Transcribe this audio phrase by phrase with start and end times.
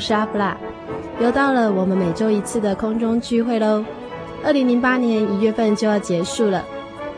[0.00, 0.56] 是阿布拉，
[1.20, 3.84] 又到了我们每周一次的空中聚会喽。
[4.42, 6.64] 二零零八年一月份就要结束了，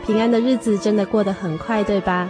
[0.05, 2.29] 平安的日子真的过得很快，对吧？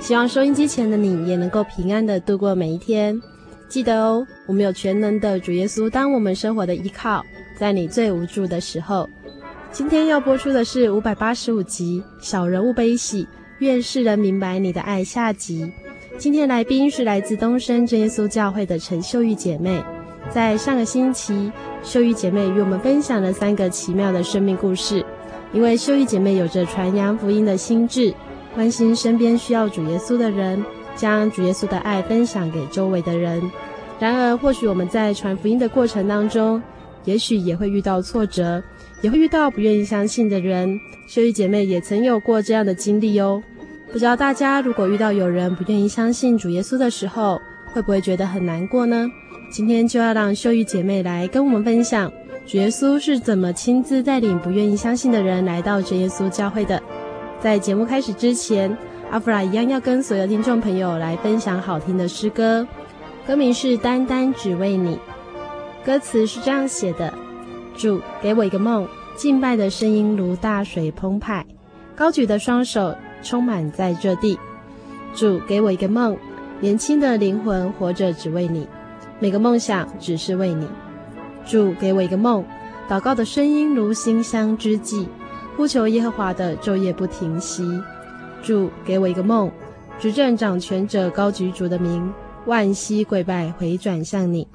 [0.00, 3.20] 希望收音机前的你也能够平安的度过每一天。
[3.68, 7.22] 记得哦，我们有全能的主耶稣当我们生活的依靠，
[7.58, 9.10] 在你最无助的时候。
[9.70, 13.24] 今天要播出的是五百八十五集《小人物悲喜》，
[13.58, 15.70] 愿世人明白你的爱下集。
[16.18, 19.80] 今天来宾是来自东升真耶稣教会的陈秀玉姐妹。
[20.28, 21.52] 在上个星期，
[21.84, 25.04] 秀玉姐妹与我们分享了三个奇妙的生命故事。
[25.52, 28.12] 因为秀玉姐妹有着传扬福音的心志，
[28.52, 30.64] 关心身边需要主耶稣的人，
[30.96, 33.40] 将主耶稣的爱分享给周围的人。
[34.00, 36.60] 然而，或许我们在传福音的过程当中，
[37.04, 38.60] 也许也会遇到挫折，
[39.02, 40.80] 也会遇到不愿意相信的人。
[41.06, 43.40] 秀玉姐妹也曾有过这样的经历哦。
[43.90, 47.40] 不知道大家如果遇到有人不愿意相信主耶稣的时候，
[47.72, 49.10] 会不会觉得很难过呢？
[49.50, 52.12] 今天就要让秀玉姐妹来跟我们分享，
[52.46, 56.80] 主耶稣是怎么亲自带领不愿意相信的人来到主耶稣教会的。
[57.40, 58.76] 在节目开始之前，
[59.10, 62.66] 阿弗拉一样要跟所有听众朋友来分享好听的诗歌，
[63.26, 64.96] 歌名是《单单只为你》，
[65.84, 67.12] 歌词是这样写的：
[67.74, 71.46] 主给我一个梦，敬拜的声音如大水澎湃，
[71.96, 72.94] 高举的双手。
[73.22, 74.38] 充满在这地，
[75.14, 76.16] 主给我一个梦，
[76.60, 78.66] 年轻的灵魂活着只为你，
[79.20, 80.66] 每个梦想只是为你。
[81.44, 82.44] 主给我一个梦，
[82.88, 85.08] 祷告的声音如馨香之际，
[85.56, 87.64] 呼求耶和华的昼夜不停息。
[88.42, 89.50] 主给我一个梦，
[89.98, 92.12] 执政掌权者高举主的名，
[92.46, 94.46] 万膝跪拜回转向你。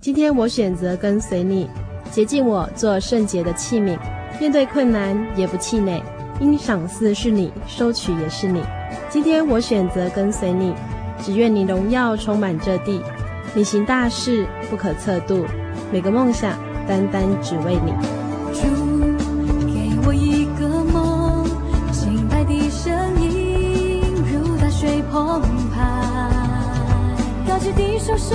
[0.00, 1.68] 今天我选择跟随你，
[2.10, 3.98] 洁净我做圣洁的器皿，
[4.40, 6.02] 面对困难也不气馁。
[6.40, 8.62] 因赏赐是你，收取也是你。
[9.10, 10.74] 今天我选择跟随你，
[11.22, 13.02] 只愿你荣耀充满这地。
[13.54, 15.44] 你行大事不可测度，
[15.92, 16.58] 每个梦想
[16.88, 17.92] 单单只为你。
[18.54, 18.62] 主
[19.66, 21.44] 给我一个梦，
[21.92, 22.90] 敬拜的声
[23.20, 24.00] 音
[24.32, 26.30] 如大水澎湃，
[27.46, 28.34] 高举的双手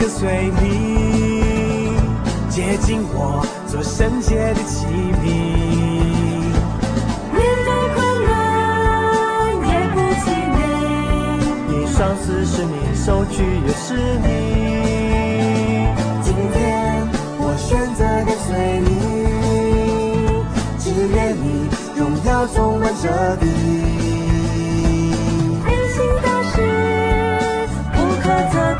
[0.00, 1.92] 跟随你，
[2.48, 5.24] 接近我，做圣洁的器皿。
[7.34, 8.30] 面对困难
[9.68, 10.24] 也不气
[10.56, 10.58] 馁，
[11.68, 13.86] 你赏赐是你，收取也是
[14.24, 14.26] 你。
[16.22, 17.06] 今天
[17.38, 18.48] 我选择跟随
[18.80, 18.88] 你，
[20.78, 20.82] 只
[21.14, 23.04] 愿你荣耀充满这
[23.36, 23.44] 地。
[28.50, 28.79] 的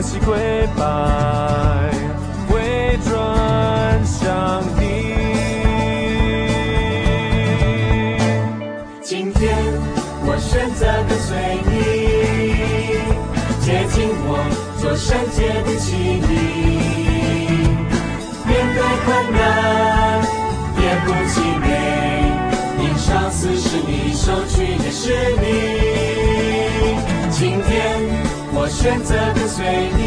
[0.00, 0.34] 名，欢喜跪
[0.78, 0.82] 拜，
[2.48, 4.82] 会转向你。
[9.02, 9.54] 今天
[10.24, 11.36] 我选择跟随
[11.66, 11.70] 你，
[13.60, 14.28] 接近我，
[14.80, 15.86] 做圣洁的器
[16.22, 16.28] 皿，
[18.46, 19.38] 面对困难
[20.80, 21.68] 也不气馁，
[22.82, 25.12] 因上司是你，收取也是
[25.42, 25.89] 你。
[28.80, 30.00] 选择跟随你，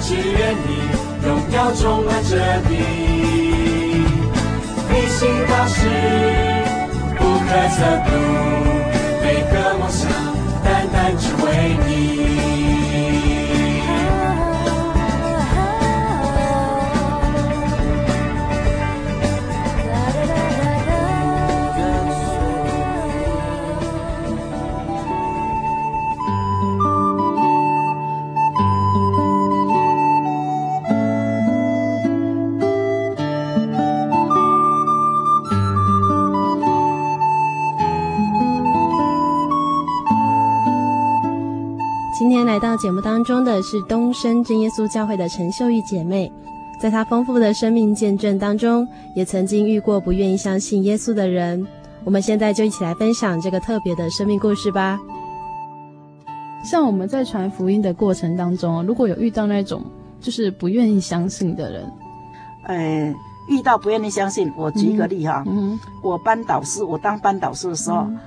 [0.00, 0.68] 只愿你
[1.22, 2.34] 荣耀充满着
[2.70, 2.72] 你，
[4.88, 5.76] 你心大事。
[7.18, 8.10] 不可测度，
[9.22, 10.08] 每个梦想，
[10.64, 12.55] 单单只为你。
[42.76, 46.30] 到节目当中的是东升真耶稣教会的陈秀玉姐妹，
[46.78, 51.66] 在她丰富的生命见证当中，也曾经遇过不愿意相信耶稣的人。
[52.04, 55.00] 我们现在就一起来分享这个特别的生命故事吧。
[56.62, 59.82] 像我们在传福音的过程当中，如果有遇到那种
[60.20, 61.90] 就是不愿意相信的人，
[62.64, 63.14] 呃，
[63.48, 68.00] 遇到不愿意相信，我举一个例哈，嗯嗯、我班导师，我当班导师的时候。
[68.00, 68.18] 嗯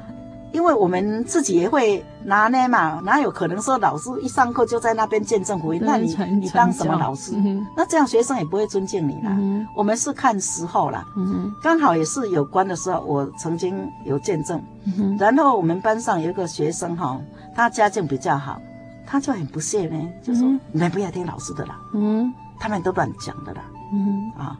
[0.51, 5.81] 因为我们自己也会拿捏嘛，哪有可能说老师一上课就在那边见证福音？
[5.83, 7.33] 那你你当什么老师？
[7.35, 9.35] 嗯、那这样学生也不会尊敬你啦。
[9.37, 11.05] 嗯、我们是看时候啦。
[11.15, 14.59] 嗯、刚好也是有关的时候，我曾经有见证。
[14.97, 17.19] 嗯、然后我们班上有一个学生哈，
[17.55, 18.59] 他家境比较好，
[19.05, 23.61] 他就很不屑呢，就说：“嗯、你们不要听老师的啦。”嗯，他们都乱讲的啦。
[23.93, 24.57] 嗯啊，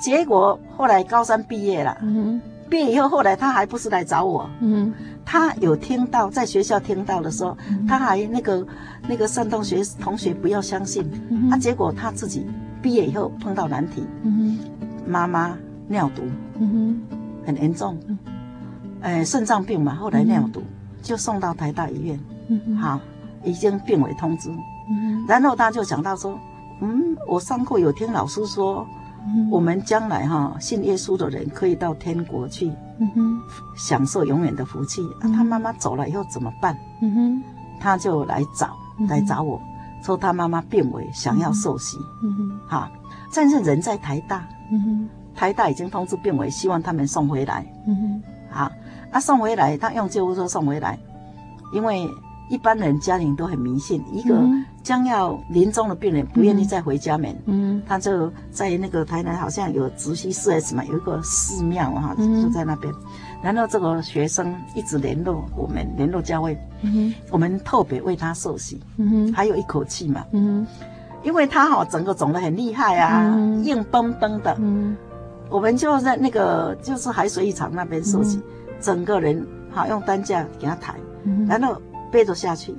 [0.00, 1.98] 结果后来高三毕业了。
[2.02, 2.40] 嗯。
[2.68, 4.48] 毕业以后，后来他还不是来找我。
[4.60, 4.92] 嗯，
[5.24, 8.66] 他有听到在学校听到的时候，嗯、他还那个
[9.08, 11.08] 那个山东学同学不要相信。
[11.30, 12.46] 嗯，啊，结果他自己
[12.82, 14.04] 毕业以后碰到难题。
[14.22, 14.58] 嗯，
[15.06, 15.56] 妈妈
[15.88, 16.22] 尿毒。
[16.58, 17.00] 嗯，
[17.46, 17.98] 很严重。
[18.08, 18.18] 嗯，
[19.02, 20.62] 呃，肾脏病嘛，后来尿毒，
[21.02, 22.18] 就送到台大医院。
[22.48, 22.98] 嗯，好，
[23.42, 24.50] 已经病危通知。
[24.88, 26.38] 嗯，然后他就想到说，
[26.80, 28.86] 嗯，我上课有听老师说。
[29.50, 32.70] 我们将来哈信耶稣的人可以到天国去，
[33.76, 35.02] 享受永远的福气。
[35.20, 36.76] 啊，他妈妈走了以后怎么办？
[37.00, 37.42] 嗯哼
[37.80, 38.76] 他就来找
[39.08, 39.60] 来找我
[40.02, 41.96] 说他妈妈病危，想要受洗。
[42.22, 42.90] 嗯哼哈，
[43.34, 47.66] 但是人在台大，嗯哼台大已经通知病危，希望他们送回来。
[48.50, 48.70] 好，
[49.10, 50.98] 他送回来，他用救护车送回来，
[51.72, 52.08] 因为。
[52.54, 54.40] 一般人家庭都很迷信，一个
[54.84, 62.94] 将要临终的病人不愿意再回家门，嗯，他就在那个台南好像有直溪四 S 嘛，有一个寺庙哈，就在那边。
[63.42, 70.64] 然后这个学生一直联络我们，联络教会，嗯，我们特别为他受洗，嗯，还有一口气嘛，嗯，
[71.24, 74.96] 因为他哈整个肿得很厉害啊，硬绷绷的，嗯，
[75.50, 78.40] 我们就在那个就是海水浴场那边受洗，
[78.80, 80.94] 整个人哈用担架给他抬，
[81.48, 81.76] 然后。
[82.14, 82.72] 背着下去，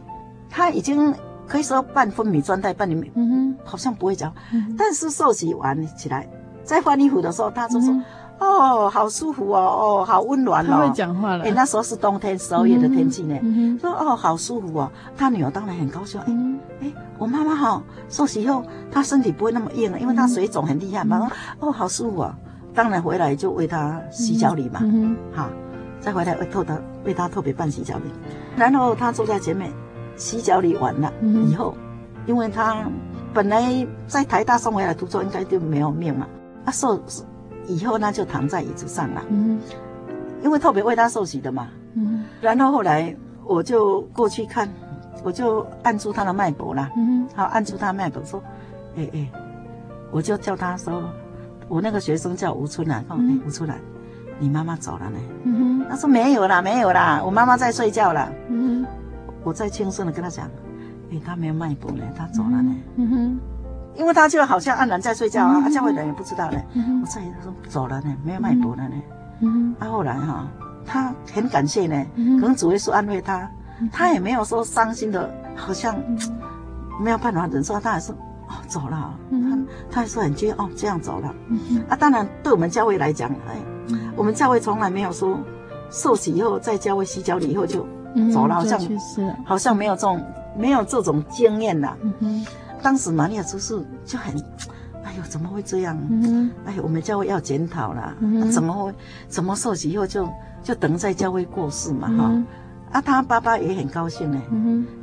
[0.49, 1.13] 他已经
[1.45, 6.25] 可以说半昏迷状态，半昏迷，嗯哼，好像不会讲，嗯、但是受洗完起来，
[6.63, 8.03] 在换衣服的时候，他就说：“嗯、
[8.39, 11.43] 哦，好舒服哦，哦，好温暖哦。”他会讲话了。
[11.43, 13.37] 哎，那时候是冬天十二月的天气呢，
[13.77, 16.17] 说：“哦，好舒服哦。”他女儿当然很高兴。
[16.21, 21.17] 哎、哎，我妈妈哈受洗以后，她身体不会那么硬了，因为她水肿很厉害嘛。
[21.17, 22.33] 嗯、哼哦，好舒服啊！
[22.73, 25.49] 当然回来就为她洗脚礼嘛，嗯哼，好。
[26.01, 28.03] 再回来为特他为她特别办洗脚礼，
[28.57, 29.71] 然后他坐在前面，
[30.15, 31.11] 洗脚理完了
[31.49, 31.75] 以后，
[32.25, 32.85] 因为他
[33.33, 36.25] 本来在台大送回来途中应该就没有命嘛，
[36.65, 37.01] 他受
[37.67, 39.21] 以后呢就躺在椅子上了，
[40.43, 41.67] 因为特别为他受洗的嘛，
[42.39, 44.69] 然后后来我就过去看，
[45.23, 46.89] 我就按住他的脉搏了，
[47.35, 48.41] 好按住他脉搏说，
[48.95, 49.29] 哎哎，
[50.11, 51.03] 我就叫他说，
[51.67, 53.77] 我那个学生叫吴春兰，哦哎吴春兰。
[54.39, 55.17] 你妈妈走了呢？
[55.43, 58.29] 嗯哼，他说没有啦，没有啦，我妈妈在睡觉了。
[58.49, 58.87] 嗯哼，
[59.43, 60.49] 我再轻声的跟他讲，
[61.11, 62.75] 哎，他没有脉搏呢，他走了呢。
[62.97, 63.39] 嗯哼，
[63.95, 66.59] 因为他就好像安然在睡觉啊，教会人也不知道呢。
[67.01, 68.95] 我再他说走了呢，没有脉搏了呢。
[69.39, 70.47] 嗯哼，啊后来哈，
[70.85, 72.05] 他很感谢呢，
[72.39, 73.49] 可能主耶稣安慰他，
[73.91, 75.95] 他也没有说伤心的，好像
[76.99, 79.17] 没有办法忍受，他还是哦走了。
[79.31, 79.57] 他
[79.89, 81.33] 他还是很觉得哦这样走了。
[81.47, 83.74] 嗯啊，当然对我们教会来讲，哎。
[84.15, 85.39] 我们教会从来没有说
[85.89, 87.87] 受洗以后在教会洗脚礼以后就
[88.33, 88.79] 走了，好像
[89.45, 90.23] 好像没有这种
[90.57, 91.95] 没有这种经验呐。
[92.81, 94.33] 当时玛利亚出事就很，
[95.03, 95.97] 哎呦，怎么会这样？
[96.65, 98.15] 哎呦，我们教会要检讨了，
[98.51, 98.93] 怎么会？
[99.27, 100.29] 怎么受洗以后就
[100.63, 102.07] 就等在教会过世嘛？
[102.17, 102.43] 哈，
[102.91, 104.41] 啊，他爸爸也很高兴呢。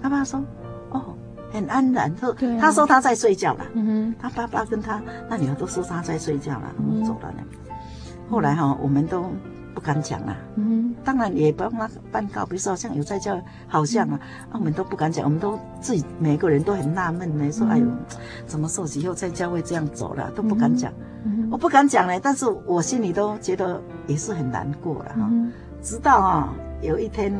[0.00, 0.42] 他爸爸说，
[0.90, 1.02] 哦。
[1.54, 3.64] 很安然，说他说他在睡觉了。
[4.18, 6.72] 他爸爸跟他那女儿都说他在睡觉了，
[7.04, 7.42] 走了呢。
[8.28, 9.24] 后来哈，我们都
[9.74, 10.36] 不敢讲了。
[11.04, 14.20] 当然也帮他办告，比如说像有在教，好像啊，
[14.52, 17.86] 我们都不敢讲，我们都自己每个人都很纳闷呢，说哎呦，
[18.46, 20.92] 怎么受洗以后在教会这样走了，都不敢讲。
[21.50, 25.30] 我不敢讲呢，但是我心里都觉得也是很难过了哈。
[25.82, 27.32] 直到啊有一天，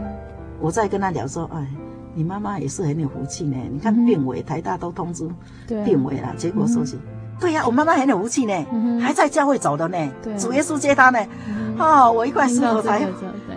[0.60, 1.66] 我在跟他聊说，哎。
[2.14, 5.26] 你妈妈也是很有福气呢，你看病危，台大都通知
[5.66, 6.98] 病危了，结果说是，
[7.42, 8.54] 对呀，我妈妈很有福气呢，
[9.00, 9.98] 还在教会走的呢，
[10.38, 11.18] 主耶稣接她呢，
[11.76, 13.04] 哦，我一块石头才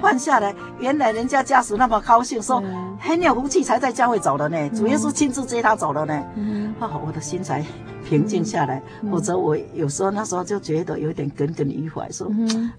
[0.01, 2.63] 换下来，原来人家家属那么高兴，说
[2.99, 6.23] 很有福气才在教会走的呢，主耶稣亲自接她走了呢，
[6.79, 7.63] 哦，我的心才
[8.09, 12.27] 平静下来，否则我有时候那时候就觉得有点耿耿于怀，说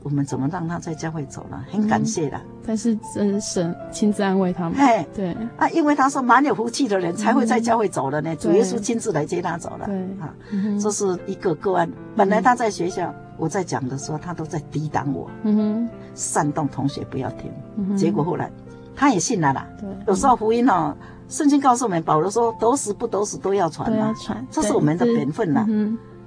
[0.03, 1.65] 我们怎么让他在教会走了？
[1.71, 4.75] 很感谢的，但是真神亲自安慰他们。
[4.75, 9.87] 嘿，对啊，因为他说蛮有福气的人才会在教会走了呢，主耶稣亲自来接他走了。
[9.87, 10.35] 对啊，
[10.81, 11.91] 这是一个个案。
[12.17, 17.97] 本来他在学校，我在讲的时候，他都在抵挡我，嗯哼煽动同学不要听。
[17.97, 18.51] 结果后来
[18.95, 19.67] 他也信了啦。
[19.81, 20.95] 对，有时候福音哦。
[21.29, 24.15] 圣经告诉我们，保罗说：“得死不得死都要传嘛，
[24.49, 25.67] 这是我们的本分呐。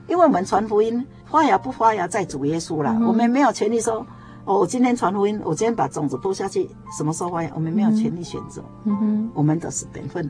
[0.09, 2.91] 因为我们传福音，发芽不发芽在主耶稣了。
[3.07, 4.05] 我们没有权利说，
[4.49, 8.63] 哦，我今天传福音，我今天把种子播下去，什么时候发芽，我们没有权利选择。
[8.83, 10.27] 嗯哼我们的是本分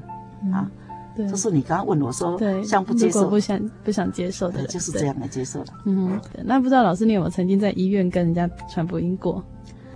[0.52, 0.70] 啊。
[1.16, 5.72] 这是你刚刚问我说，像不接受，不想不想接受的，就是这样的接受的。
[5.86, 9.42] 嗯，那不知道老师你有没有曾经在医院跟人家传播音过？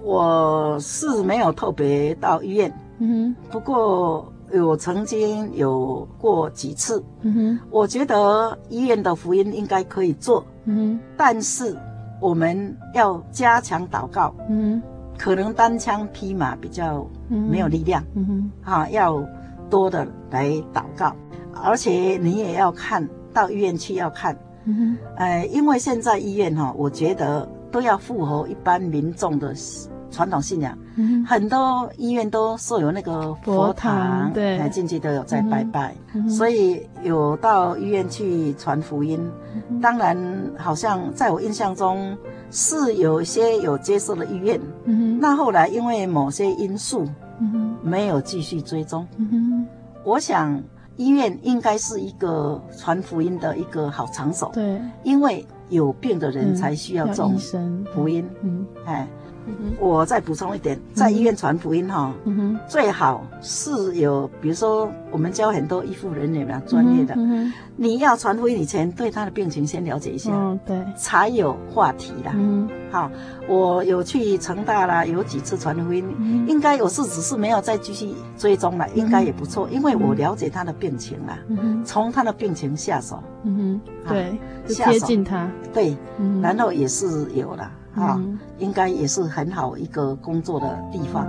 [0.02, 4.30] 我是没有特别到医院，嗯哼，不过。
[4.56, 11.76] 我曾经有过几次，嗯哼，我觉得医院的福音应该可以做，嗯哼，但是
[12.24, 14.82] 我们要加强祷告，嗯，
[15.18, 18.26] 可能单枪匹马比较没有力量，嗯
[18.64, 19.22] 哼，啊，要
[19.70, 21.14] 多的来祷告，
[21.54, 29.54] 而且你也要看到医院去要看，嗯哼，呃，因为现在医院哈，我觉得都要符合一般民众的。
[30.14, 39.20] 传统信仰，嗯、很多医院都设有那个佛堂，对，进去都有在拜拜，嗯、所以有到医院去传福音。
[39.70, 40.16] 嗯、当然，
[40.56, 42.16] 好像在我印象中
[42.52, 47.08] 是有一些有接受的医院，嗯、那后来因为某些因素，
[47.40, 49.08] 嗯、没有继续追踪。
[49.18, 49.66] 嗯、
[50.04, 50.62] 我想
[50.96, 57.36] 医院应该是一个传福音的一个好场所，对，因为有病的人才需要这种
[57.96, 59.08] 福音，嗯，哎。
[59.80, 62.14] 我再补充一点，在医院传福音哈，
[62.68, 67.16] 最好是有，比如说我们教很多医护人员啊，专业的，
[67.76, 72.34] 你要传福音以前，对他的病情先了解一下，嗯对，才有话题啦。
[72.92, 73.10] 好，
[73.48, 76.06] 我有去成大啦，有几次传福音，
[76.48, 81.38] 应该我是只是没有再继续追踪了，应该也不错，因为我了解他的病情啦，
[81.84, 85.98] 从他的病情下手，嗯哼，对，接近他，对，
[86.42, 87.72] 然后也是有了。
[87.96, 88.20] 啊，
[88.58, 91.28] 应该也是很好一个工作的地方。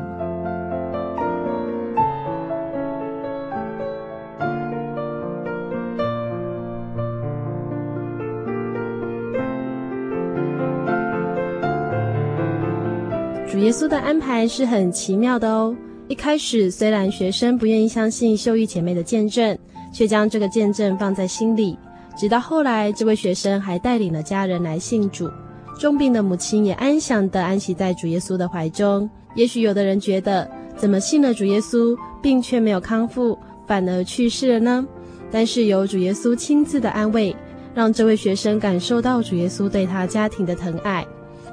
[13.47, 15.77] 主耶稣的安排是很奇妙的哦。
[16.09, 19.57] 一开始，虽然学生不愿意相信秀玉姐妹的见证，
[19.93, 21.79] 却将这个见证放在心里。
[22.17, 25.31] 直到后来，这位学生还带领了家人来信主。
[25.79, 29.09] 重病的母亲也安详地安息在主耶稣的怀中。
[29.35, 34.87] 也许有的人觉得，怎么信了主耶稣，病却没有康复，反而去世了呢？
[35.31, 37.35] 但是由主耶稣亲自的安慰，
[37.75, 41.05] 让这位学生感受到主耶稣对他家庭的疼爱。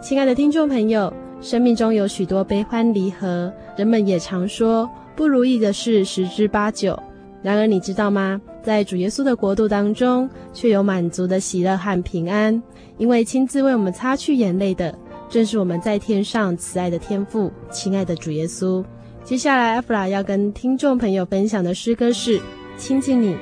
[0.02, 1.12] 亲爱的听众朋友，
[1.42, 6.98] 生命中有许多悲欢离合，人们也常说不如意的事十之八九。
[7.42, 8.40] 然而你知道吗？
[8.64, 12.62] 在主耶稣的国度当中，却有满足的喜乐和平安，
[12.98, 14.96] 因为亲自为我们擦去眼泪的，
[15.30, 18.84] 正是我们在天上慈爱的天父，亲爱的主耶稣。
[19.24, 22.40] 接下来，阿弗拉要跟听众朋友分享的诗歌是
[22.78, 23.34] 《亲近你》，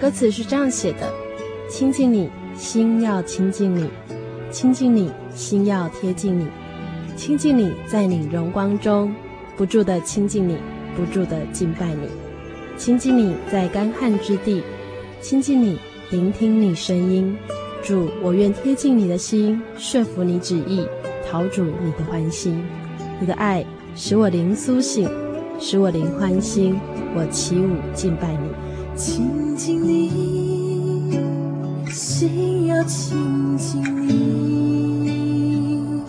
[0.00, 1.12] 歌词是这样写的：
[1.70, 3.84] 亲近你，心要亲近你；
[4.50, 6.44] 亲近你，心要贴近你；
[7.16, 9.14] 亲近你，在你荣光中，
[9.56, 10.56] 不住的亲近你，
[10.96, 12.17] 不住的敬拜你。
[12.78, 14.62] 亲近你在干旱之地，
[15.20, 15.76] 亲近你，
[16.10, 17.36] 聆听你声音。
[17.82, 20.86] 主，我愿贴近你的心，顺服你旨意，
[21.28, 22.62] 讨主你的欢心。
[23.20, 23.66] 你的爱
[23.96, 25.10] 使我灵苏醒，
[25.58, 26.78] 使我灵欢欣。
[27.16, 28.48] 我起舞敬拜你，
[28.94, 31.18] 亲近你，
[31.90, 36.00] 心要亲近你，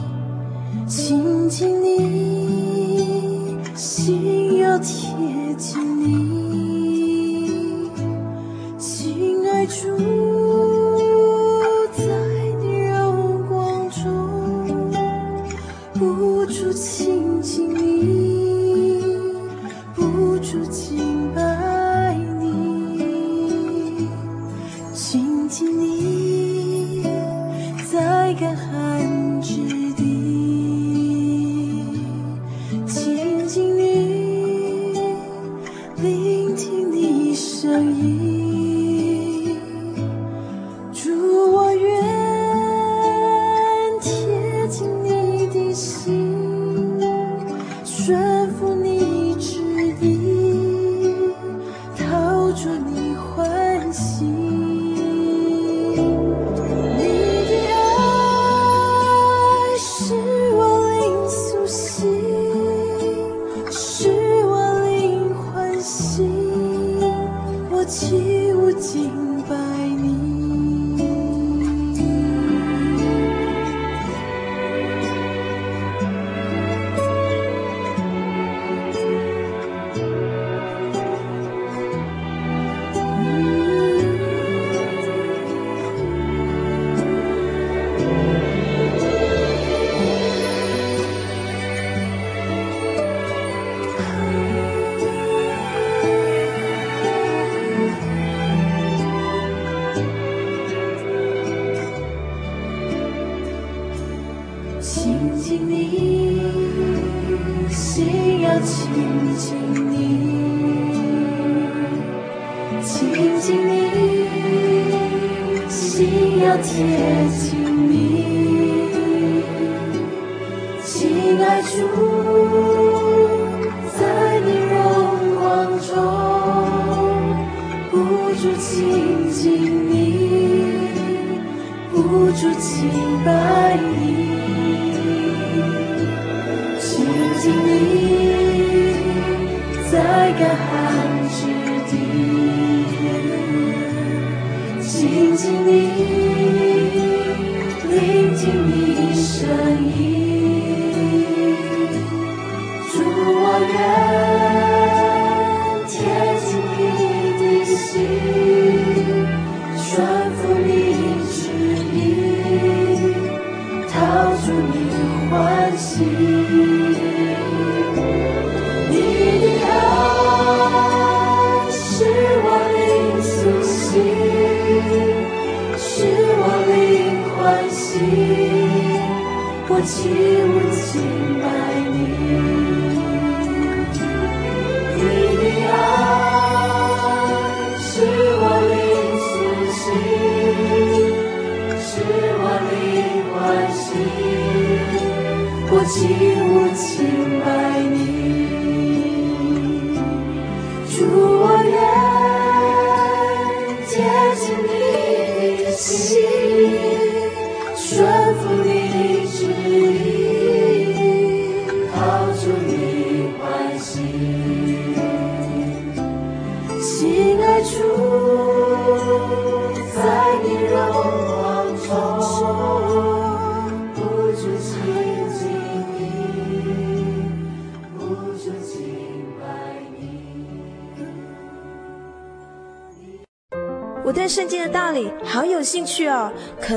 [0.86, 4.96] 亲近你，心要贴
[5.58, 6.29] 近你，
[9.70, 10.19] 亲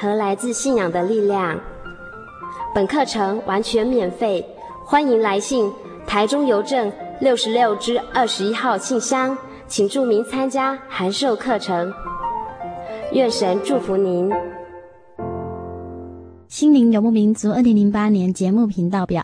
[0.00, 1.60] 和来自信仰的力量。
[2.74, 4.42] 本课程完全免费，
[4.82, 5.70] 欢迎来信
[6.06, 9.36] 台中邮政六十六支二十一号信箱，
[9.66, 11.92] 请注明参加函授课程。
[13.12, 14.30] 愿神祝福您。
[16.48, 19.22] 心灵游牧民族二零零八年节目频道表。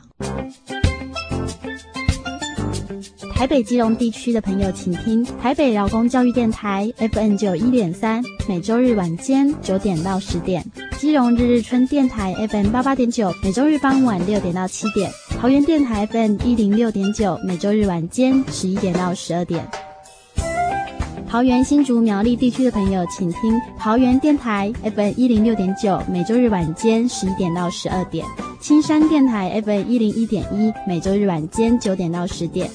[3.36, 10.62] 台北基隆地区的朋友，请听台北劳工教育电台 FM 九一点三，每周日晚间九点到十点；
[10.98, 19.62] 基隆日日春电台 FM 八八点九，每周日傍晚六点到七点；桃园电台 FM 一零六点九，每周日晚间十一点到十二点。
[21.28, 28.24] 桃园新竹苗栗地区的朋友，请听桃园电台 FM 一零六点九，每周日晚间十一点到十二点；
[28.62, 32.70] 青山电台 FM 一零一点一，每周日晚间九点到十点。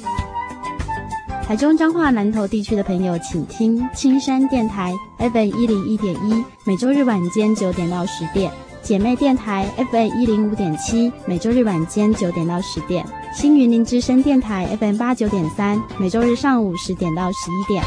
[1.51, 8.49] 台中彰化南投地区的朋友，请听青山电台 FM 一零一点一，每周日晚间九点到十点；
[8.81, 17.83] 姐妹电台 FM 一零五点七，每周日晚间九点到十点；新云林之声电台 FM 八九点三，每周日上午十点到十一点。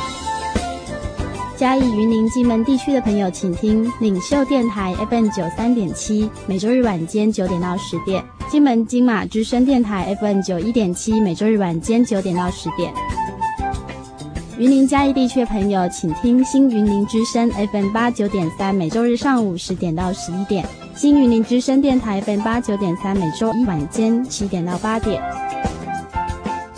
[1.56, 12.92] 嘉义云林金门地区的朋友，请听领袖电台 FM 九三点七，每周日晚间九点到十点；金门金马之声电台 FM 九一点七，每周日晚间九点到十点。
[14.56, 20.64] 云林嘉义地区的朋友，请听新云林之声 FM 八九点三，每周日上午十点到十一点；
[20.94, 25.20] 新云林之声电台 FM 八九点三，每周一晚间七点到八点。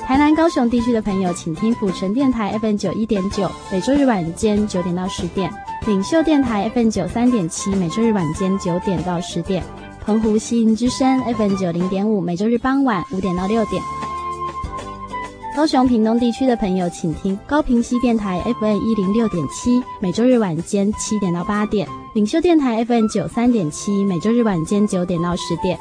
[0.07, 5.51] 台南高雄地区的朋友，请听府城电台 FM 九一点九，每周日晚间九点到十点；
[5.87, 9.63] 领袖电台 FM 九三点七，每周日晚间九点到十点；
[10.07, 13.83] 澎湖西营之声 FM 九零点五，每周日傍晚五点到六点。
[15.57, 25.79] 高雄屏东地区的朋友，请听高屏西电台 FM 一零六点七，每周日晚间七点到八点；领袖电台 FM 九三点七，每周日晚间九点到十点。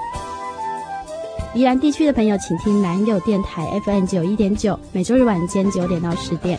[1.53, 6.57] 宜兰地区的朋友，请听南友电台 FM 九一点九，每周日晚间九点到十点。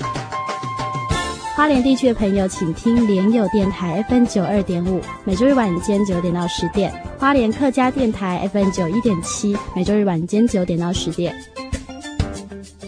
[1.57, 6.92] 花莲地区的朋友，请听莲友电台 FM 九二点五，每周日晚间九点到十点。
[7.18, 11.35] 花莲客家电台 FM 九一点七，每周日晚间九点到十点。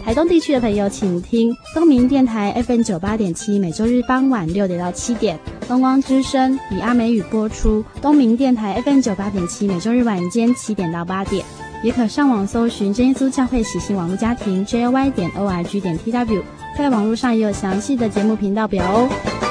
[0.09, 7.85] 台东地区的朋友，请听东明电台 FM 九八点七，每周日傍晚六点到七点；东光之声以阿美语播出。
[8.01, 11.45] 东明电台 FM 九八点七，每周日晚间七点到八点。
[11.83, 16.41] 也可上网搜寻真耶稣教会喜信网络家庭 jy 点 org 点 tw，
[16.75, 19.48] 在网络上也有详细的节目频道表哦。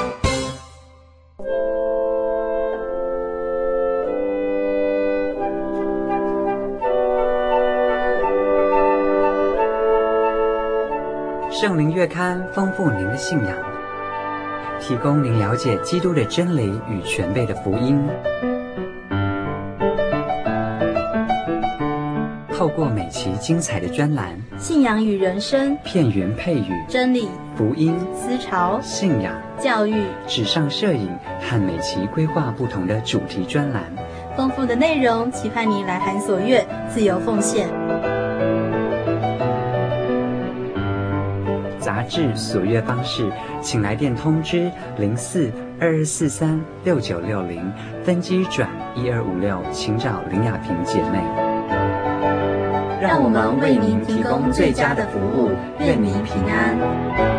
[11.61, 13.53] 圣灵月刊丰富您的信仰，
[14.79, 18.01] 提供您了解基督的真理与全备的福音。
[22.53, 31.09] 透过每期精彩的专栏，信仰与人生，片源配语，真理、福音、思潮、信仰、教育、纸上摄影
[31.41, 33.83] 和每期规划不同的主题专栏，
[34.37, 37.67] 丰富的内容，期盼您来函所阅，自由奉献。
[41.89, 43.27] 杂志索阅方式，
[43.63, 47.73] 请来电通知零四二二四三六九六零，
[48.03, 51.17] 分机转一二五六，请找林雅萍姐妹。
[53.01, 55.49] 让我们为您提供最佳的服务，
[55.79, 57.38] 愿您平安。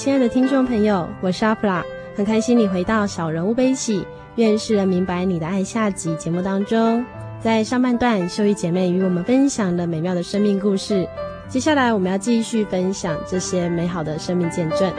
[0.00, 1.84] 亲爱的听众朋友，我是阿普拉，
[2.16, 4.02] 很开心你回到小人物悲喜，
[4.36, 5.62] 愿世人明白你的爱。
[5.62, 7.04] 下集节目当中，
[7.38, 11.06] 在上半段，秀玉姐妹与我们分享了美妙的生命故事，
[11.50, 14.90] 接下来我们要继续分享这些美好的生命见证。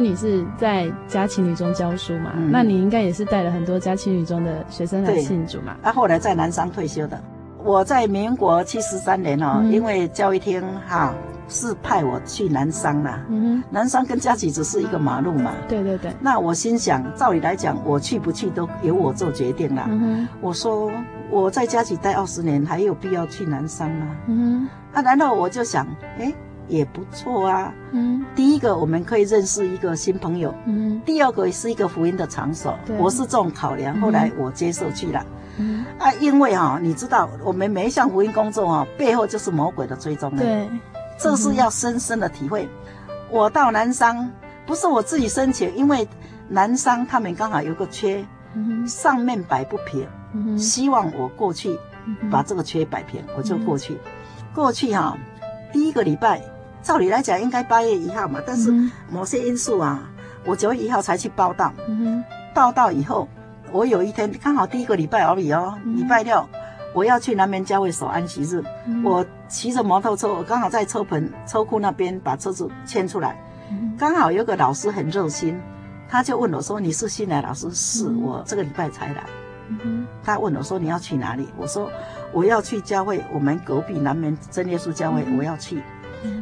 [0.00, 5.76] 你是在佳琪女中教书嘛，嗯、那你应该也是带了很多佳琪女中的学生来信主嘛。
[5.82, 7.20] 他、啊、后来在南山退休的。
[7.64, 11.14] 我在民国七十三年哦，嗯、因为教育厅哈
[11.48, 13.24] 是派我去南山啦。
[13.28, 15.52] 嗯、南山跟佳琪只是一个马路嘛。
[15.68, 16.12] 对对对。
[16.20, 19.86] 那我心想，照理来讲，我去不去都由我做决定啦。
[19.88, 20.90] 嗯、我说
[21.30, 24.06] 我在嘉琪待二十年，还有必要去南山吗？
[24.26, 24.68] 嗯。
[24.92, 25.86] 啊，然后我就想，
[26.18, 26.32] 哎。
[26.68, 35.26] 也不错啊，嗯，第一个我们可以认识一个新朋友，嗯，第二个也是一个福音的场所，对，我是这种考量，后来我接受去了，
[35.58, 40.68] 嗯，啊，因为哈、哦，你知道我们每一项福音工作哈、哦，背后就是魔鬼的追踪，对，
[41.18, 42.68] 这是要深深的体会。
[43.30, 44.30] 我到南商
[44.64, 46.08] 不是我自己申请，因为
[46.48, 51.78] 南商他们刚好有个缺，嗯，上面摆不平，嗯，希望我过去
[52.30, 53.98] 把这个缺摆平，我就过去，
[54.54, 55.18] 过去哈、哦，
[55.72, 56.40] 第一个礼拜。
[56.82, 58.72] 照理来讲应该八月一号嘛，但是
[59.10, 61.72] 某些因素啊，嗯、我九月一号才去报到。
[61.88, 63.28] 嗯、报到以后，
[63.70, 66.46] 我有一天刚好第一个礼拜而已哦，嗯、礼拜六
[66.92, 68.62] 我要去南门教会守安息日。
[68.86, 73.40] 嗯、我骑着摩托车，我刚好在车棚车库那边把车子牵出来，
[73.70, 75.58] 嗯、刚好有个老师很热心，
[76.08, 79.24] 他就问我说：“你是新来老师？”“是，我这个礼拜才来。
[79.68, 81.88] 嗯”他问我说：“你要去哪里？”我说
[82.32, 85.80] ：“我要去教会，我们隔壁南门真耶稣教会，我要去。”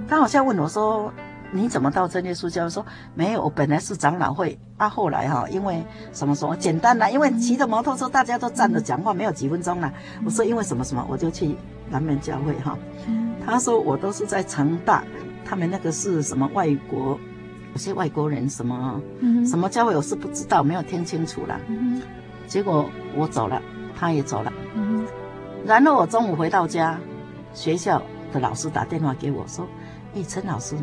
[0.09, 1.13] 他好像问我说
[1.53, 9.93] ：“你怎么到真耶稣教会？”说：“没有，我本来是长老会，啊，后来哈，因为什么什么简单啦，因为骑着摩托车大家都站着讲话，没有几分钟了。
[10.25, 11.57] 我说因为什么什么，我就去
[11.89, 12.77] 南门教会哈。
[13.45, 15.03] 他说我都是在成大，
[15.45, 17.19] 他们那个是什么外国，
[17.73, 19.01] 有些外国人什么
[19.47, 21.59] 什么教会，我是不知道，没有听清楚了。
[22.47, 23.61] 结果我走了，
[23.97, 24.53] 他也走了。
[25.65, 26.99] 然后我中午回到家，
[27.55, 28.03] 学校。
[28.33, 29.67] 的老师打电话给我说
[30.15, 30.77] ：“哎，陈老师，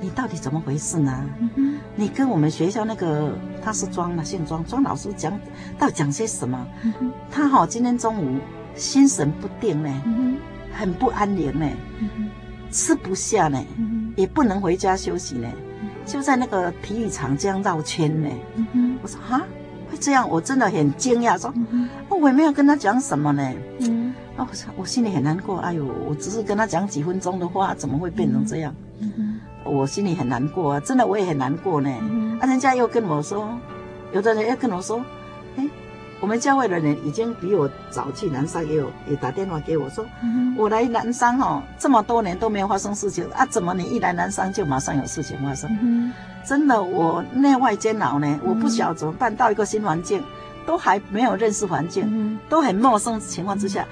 [0.00, 1.24] 你到底怎么回事呢？
[1.56, 5.32] 嗯、你跟我们学校那个他是庄嘛，姓庄，庄老师讲
[5.78, 6.66] 到底讲些什么？
[6.82, 8.38] 嗯、他好、哦、今天中午
[8.74, 10.36] 心神不定呢，嗯、
[10.72, 11.68] 很不安宁呢，
[12.00, 12.30] 嗯、
[12.70, 15.48] 吃不下呢，嗯、也不能回家休息呢，
[15.82, 18.28] 嗯、就在那个体育场这样绕圈呢。
[18.72, 19.40] 嗯、我说哈，
[19.90, 20.28] 会这样？
[20.28, 21.52] 我真的很惊讶，说、
[22.08, 23.52] 我也没有跟他讲什么呢。
[23.80, 24.46] 嗯”哦，
[24.76, 25.58] 我心里很难过。
[25.58, 28.74] 哎呦，我只是跟他讲几分钟的话，怎么会变成这样？
[29.64, 31.92] 我心里很难过啊，真的我也很难过呢。
[32.00, 33.46] 嗯、啊，人家又跟我说，
[34.12, 35.04] 有的人又跟我说，
[35.56, 35.68] 哎，
[36.20, 45.70] 我们教会的人已经比我早去南山，也有也打电话给我说，嗯、我来南山哦，这么多年都没有发生事情啊，怎么你一来南山就马上有事情发生？
[45.82, 46.12] 嗯、
[46.46, 49.34] 真的，我内外煎熬呢，我不晓得怎么办。
[49.36, 50.22] 到一个新环境，
[50.64, 53.86] 都还没有认识环境，嗯、都很陌生情况之下。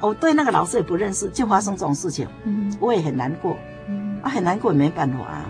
[0.00, 3.56] 我对那个老师也不认识，就发生这种事情，嗯、我也很难过，
[3.88, 5.44] 嗯、啊，很难过也没办法啊，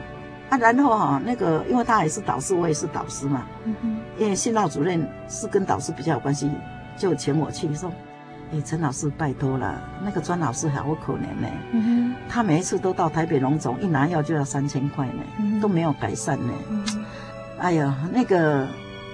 [0.50, 3.96] 啊，然后哈、哦，那个因为他也是导师，我也是导师嘛，嗯、哼。
[4.18, 6.50] 因为训导主任是跟导师比较有关系，
[6.96, 7.92] 就请我去说，
[8.52, 12.14] 哎，陈老师拜托了，那个庄老师好可怜呢，嗯、哼。
[12.28, 16.52] 他每一次都到台北荣总，一拿药就要三千块呢，嗯、都没有改善呢，
[17.58, 18.66] 哎呀，那个。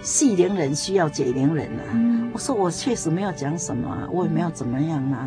[0.05, 1.83] 系灵人需要解灵人啊！
[1.95, 5.27] 嗯、我说我确实没有讲什么，我也没有怎么样啊。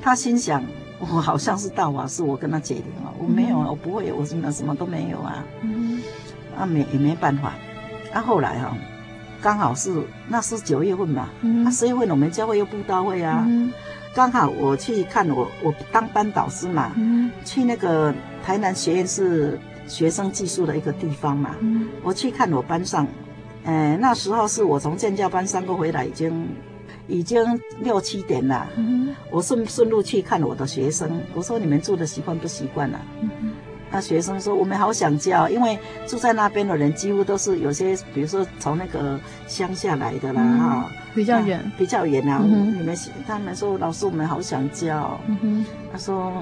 [0.00, 0.64] 他心想
[0.98, 5.44] 我好像是大法师，我跟他解灵了，我没有啊，我不会，我什么什么都没有啊。
[5.60, 6.00] 嗯、
[6.58, 7.52] 啊，没也没办法。
[8.12, 8.78] 啊，后来哈、啊，
[9.42, 13.70] 刚好是那是九月份嘛，嗯、啊，十月份我们教会又布道会啊，嗯、
[14.14, 23.06] 刚好我去看我我当班导师嘛，嗯、去那个台南学院是学生寄宿的一个地方嘛，嗯、我去看我班上。
[23.66, 26.48] 嗯，那时候是我从建教班上课回来，已经
[27.08, 27.44] 已经
[27.80, 28.66] 六七点了。
[28.76, 33.00] 嗯、我顺顺路去看我的学生，我说你们住的习惯不习惯啊？
[33.20, 33.54] 嗯、
[33.90, 35.76] 那学生说我们好想教，因为
[36.06, 42.40] 住在那边的人几乎都是有些，比如说从那个乡下来的啦，哈、嗯，比较远，比较远啊。
[42.44, 45.20] 嗯、你们他们说老师我们好想教。
[45.26, 46.32] 嗯、他说，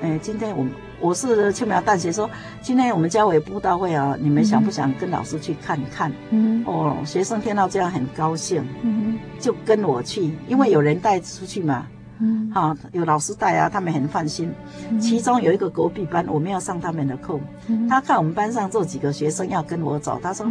[0.00, 0.72] 哎，今天我们。
[1.00, 2.28] 我是秋苗大学说，
[2.60, 6.12] 今天我们教委布道会啊，你们想不想跟老师去看看？
[6.28, 11.86] 嗯，哦，学生听到这样很高兴，嗯，就跟我去，因为有人带出去嘛，
[12.18, 14.52] 嗯，好，有老师带啊，他们很放心。
[15.00, 17.40] 其中有一个隔壁班，我没有上他们的课，
[17.88, 20.46] 他看我们班上这几个学生要跟我走，他说。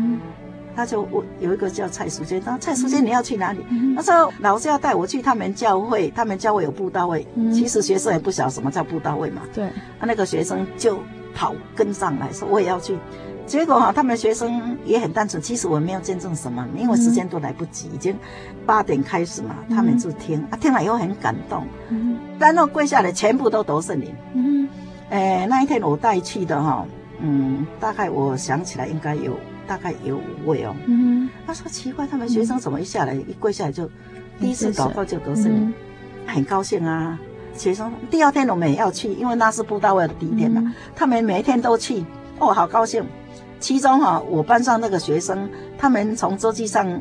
[0.79, 3.59] 他就我有一个叫蔡淑娟，他说蔡淑娟你要去哪里？
[3.69, 7.27] 嗯、他说老师要带我去他们教会，他们教会有布道会。
[7.35, 9.41] 嗯、其实学生也不晓得什么叫布道会嘛。
[9.53, 10.97] 对，他那个学生就
[11.35, 12.97] 跑跟上来说我也要去。
[13.45, 18.15] 结果哈，他们学生也很单纯，其实我没有见证什么，因为时间都来不及，已经
[18.65, 24.15] 八点开始嘛，他们就听啊，听了以后很感动，嗯、然后跪下来全部都得圣灵。
[24.33, 24.69] 嗯，
[25.09, 26.85] 诶，那一天我带去的哈，
[27.19, 29.35] 嗯，大概我想起来应该有。
[29.69, 30.75] 大概有五位哦。
[30.87, 33.87] 嗯，他说奇怪，他们学生怎么一下来、嗯、一跪下来就
[34.39, 35.73] 第一次祷告就得圣灵，嗯、
[36.25, 37.19] 很高兴啊。
[37.55, 42.03] 学生第二天我们也要去，因为那是布道会的第一天嘛、嗯，他们每一天都去，
[42.39, 43.05] 哦，好高兴。
[43.59, 46.99] 其中哈、哦，我班上那个学生，他们从周记上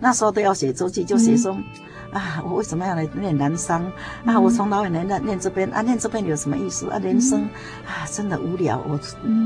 [0.00, 1.52] 那时候都要写周记，就写说。
[1.52, 1.64] 嗯
[2.10, 3.84] 啊，我为什么要来念南商？
[4.24, 6.98] 啊，我从老远来念念这边啊，念这边有什么意思啊？
[6.98, 7.42] 人生
[7.86, 8.82] 啊，真的无聊。
[8.88, 8.98] 我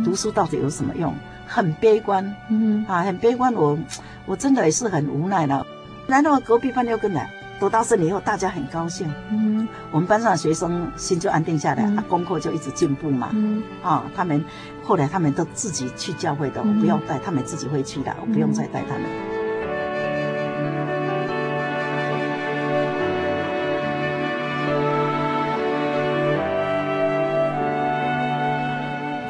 [0.03, 1.13] 读书到底有什么用？
[1.55, 3.55] 很悲观，嗯啊，很悲观。
[3.55, 3.79] 我
[4.27, 5.65] 我真的也是很无奈了。
[6.09, 9.09] 然后隔壁班又跟来，读到这里以后，大家很高兴。
[9.31, 13.29] 嗯，我们班上的学生心就安定下来，啊，功课就一直进步嘛。
[13.33, 14.45] 嗯啊，他们
[14.83, 19.34] 后来他们都自己去教会的，我不用带，他们自己会去的，我不用再带他们。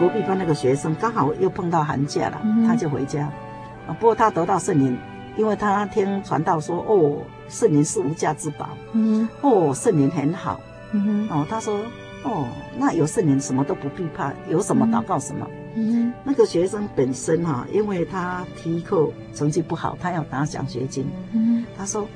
[0.04, 3.22] 隔壁班那个学生刚好又碰到寒假了，嗯、他就回家。
[3.86, 4.98] 啊，不过他得到圣灵，
[5.34, 8.68] 因为他听传道说，哦，圣灵是无价之宝。
[8.92, 10.60] 嗯，哦，圣灵很好。
[10.92, 11.80] 嗯哦，他说，
[12.22, 15.48] 哦，那有圣灵什么都不必怕，有什么祷告什么。
[15.74, 21.06] 嗯，那个学生本身哈、啊，因为他体育课成绩不好，他要拿奖学金。
[21.32, 22.06] 嗯，他说，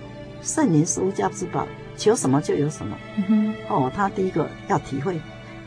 [0.42, 2.94] 圣灵是无价之宝，求什么就有什么。
[3.28, 5.18] 嗯哦，他第一个要体会。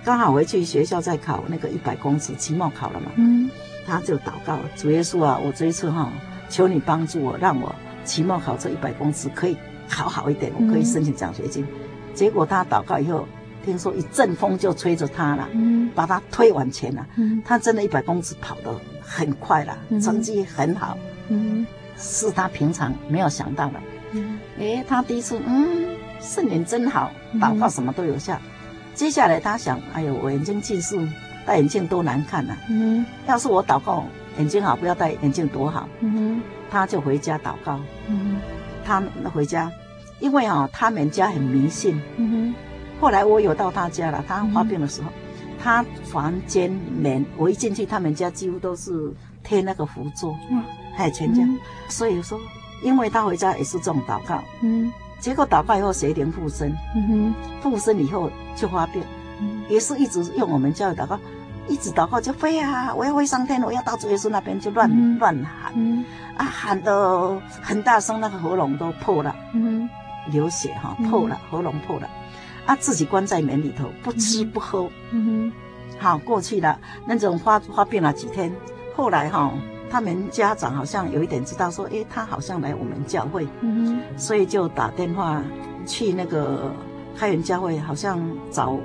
[0.03, 3.49] 刚好回去学校在考那个一百公尺期末考了嘛，嗯，
[3.85, 6.11] 他就祷告主耶稣啊，我这一次哈，
[6.49, 9.55] 求你帮助我，让我期末考这一百公尺可以
[9.87, 11.63] 考好一点，我可以申请奖学金。
[11.63, 13.27] 嗯、结果他祷告以后，
[13.63, 20.97] 听说一阵风就吹着他了，嗯，把他推往前了，嗯，他真的一百公尺跑得很快了，嗯，成绩很好，
[21.29, 23.73] 嗯，是他平常没有想到的，
[24.13, 28.35] 嗯，诶，他第一次，嗯，圣灵真好，祷告什么都有效。
[28.35, 28.50] 嗯
[28.93, 30.97] 接下来他想，哎呦，我眼睛近视，
[31.45, 32.57] 戴眼镜多难看呐、啊。
[32.69, 34.03] 嗯，要是我祷告
[34.37, 35.87] 眼睛好，不要戴眼镜多好。
[36.01, 37.79] 嗯，他就回家祷告。
[38.07, 38.37] 嗯，
[38.85, 39.01] 他
[39.33, 39.71] 回家，
[40.19, 41.99] 因为啊、哦，他们家很迷信。
[42.17, 42.53] 嗯，
[42.99, 49.11] 后来我有到他家了，他发病的时候，嗯、他房间门我一进去，他们家几乎都是
[49.43, 50.35] 贴那个符咒。
[50.49, 50.63] 嗯，
[50.95, 52.39] 还有全家、嗯，所以说，
[52.83, 54.43] 因为他回家也是这种祷告。
[54.61, 54.91] 嗯。
[55.21, 59.03] 结果祷告以后邪灵附身，嗯哼，附身以后就发病，
[59.39, 61.17] 嗯，也是一直用我们教育祷告，
[61.67, 66.03] 一直祷告就飞啊，我要飞上天，我要到主耶稣那边就乱、嗯、乱喊，嗯，
[66.35, 69.87] 啊喊得很大声，那个喉咙都破了，嗯，
[70.31, 72.09] 流血哈破了，喉咙破了，
[72.65, 75.51] 啊自己关在门里头不吃不喝，嗯
[75.93, 78.51] 哼，好过去了，那种发发病了几天，
[78.95, 79.51] 后来哈。
[79.91, 85.43] 他们家长好像有一点知道，说，诶，他好像来我们教会，嗯，所以就打电话
[85.85, 86.71] 去那个
[87.17, 88.17] 开元教会，好像
[88.49, 88.79] 找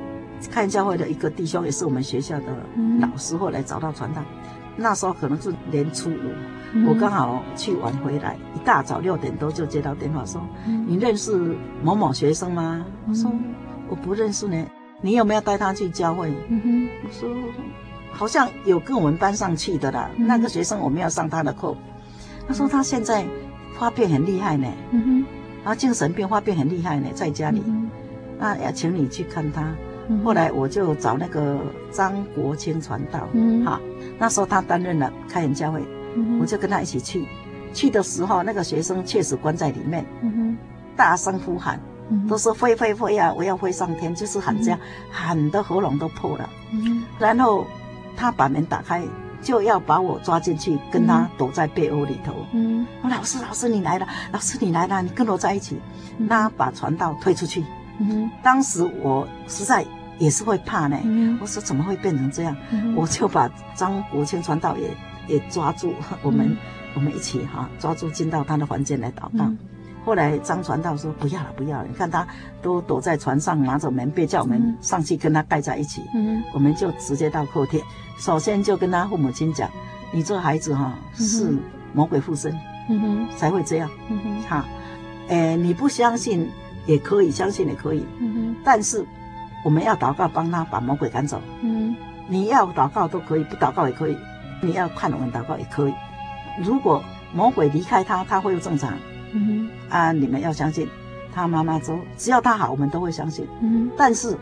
[0.51, 2.47] 开元教会的一个弟兄，也是我们学校的
[3.01, 4.23] 老师，后来找到传道。
[4.77, 6.33] 那时候可能是年初五，
[6.73, 12.85] 嗯，我刚好去晚回来，一大早六点多就接到电话说，嗯，你认识某某学生吗？
[13.09, 13.33] 我说
[13.89, 14.67] 我不认识呢，
[15.01, 16.31] 你有没有带他去教会？
[16.49, 17.29] 嗯，我说。
[18.17, 21.77] 好像有跟我们班上去的啦，嗯、那个学生我们要上他的课。
[22.49, 23.25] 他说他现在
[23.79, 25.25] 发病很厉害呢，嗯哼，
[25.63, 27.91] 然后精神病发病很厉害呢，在家里，嗯、
[28.39, 29.63] 那要请你去看他。
[30.09, 31.59] 嗯、后来我就找那个
[31.91, 33.81] 张国清传道，嗯，好，
[34.19, 35.83] 那时候他担任了开元教会，
[36.15, 37.27] 嗯，我就跟他一起去。
[37.75, 40.57] 去的时候，那个学生确实关在里面，嗯哼，
[40.97, 47.67] 大声呼喊，嗯、都说飞飞飞啊，我要飞上天，就是喊这样，嗯、喊得喉咙都破了，嗯，然后。
[48.17, 49.03] 他把门打开，
[49.43, 52.33] 就要把我抓进去，跟他躲在被窝里头。
[52.53, 55.81] 嗯，我老师，老师你来了，老师你来了，你跟我在一起。
[56.19, 57.63] 嗯、那把传道推出去。
[57.99, 59.85] 嗯，当时我实在
[60.19, 60.99] 也是会怕呢。
[61.05, 62.57] 嗯，我说怎么会变成这样？
[62.71, 64.91] 嗯、我就把张国清传道也
[65.29, 65.93] 也抓住，
[66.23, 66.57] 我们、嗯、
[66.95, 69.53] 我们一起哈抓住进到他的房间来祷告。
[70.07, 71.85] 嗯后来张传道说：“不要了，不要了！
[71.89, 72.25] 你看他
[72.63, 76.01] 都躲在船上，拿着门被叫我们上去跟他盖在一起。
[76.15, 77.83] 嗯，我们就直接到客厅，
[78.17, 79.69] 首先就跟他父母亲讲：
[80.13, 81.59] 你这孩子哈是
[81.93, 82.57] 魔鬼附身，
[82.89, 83.91] 嗯哼，才会这样。
[84.09, 84.65] 嗯哼，好，
[85.27, 86.49] 诶，你不相信
[86.87, 88.07] 也可以，相信也可以。
[88.21, 89.05] 嗯哼，但是
[89.65, 91.43] 我们要祷告帮他把魔鬼赶走。
[91.63, 91.97] 嗯，
[92.29, 94.17] 你要祷告都可以，不祷告也可以。
[94.63, 95.95] 你要看我们祷告也可以。
[96.63, 97.03] 如果
[97.35, 98.97] 魔鬼离开他，他恢复正常。”
[99.37, 100.89] 嗯哼，啊，你们要相信，
[101.35, 103.47] 他妈妈说，只要他好，我们都会相信。
[103.61, 104.37] 嗯哼，但是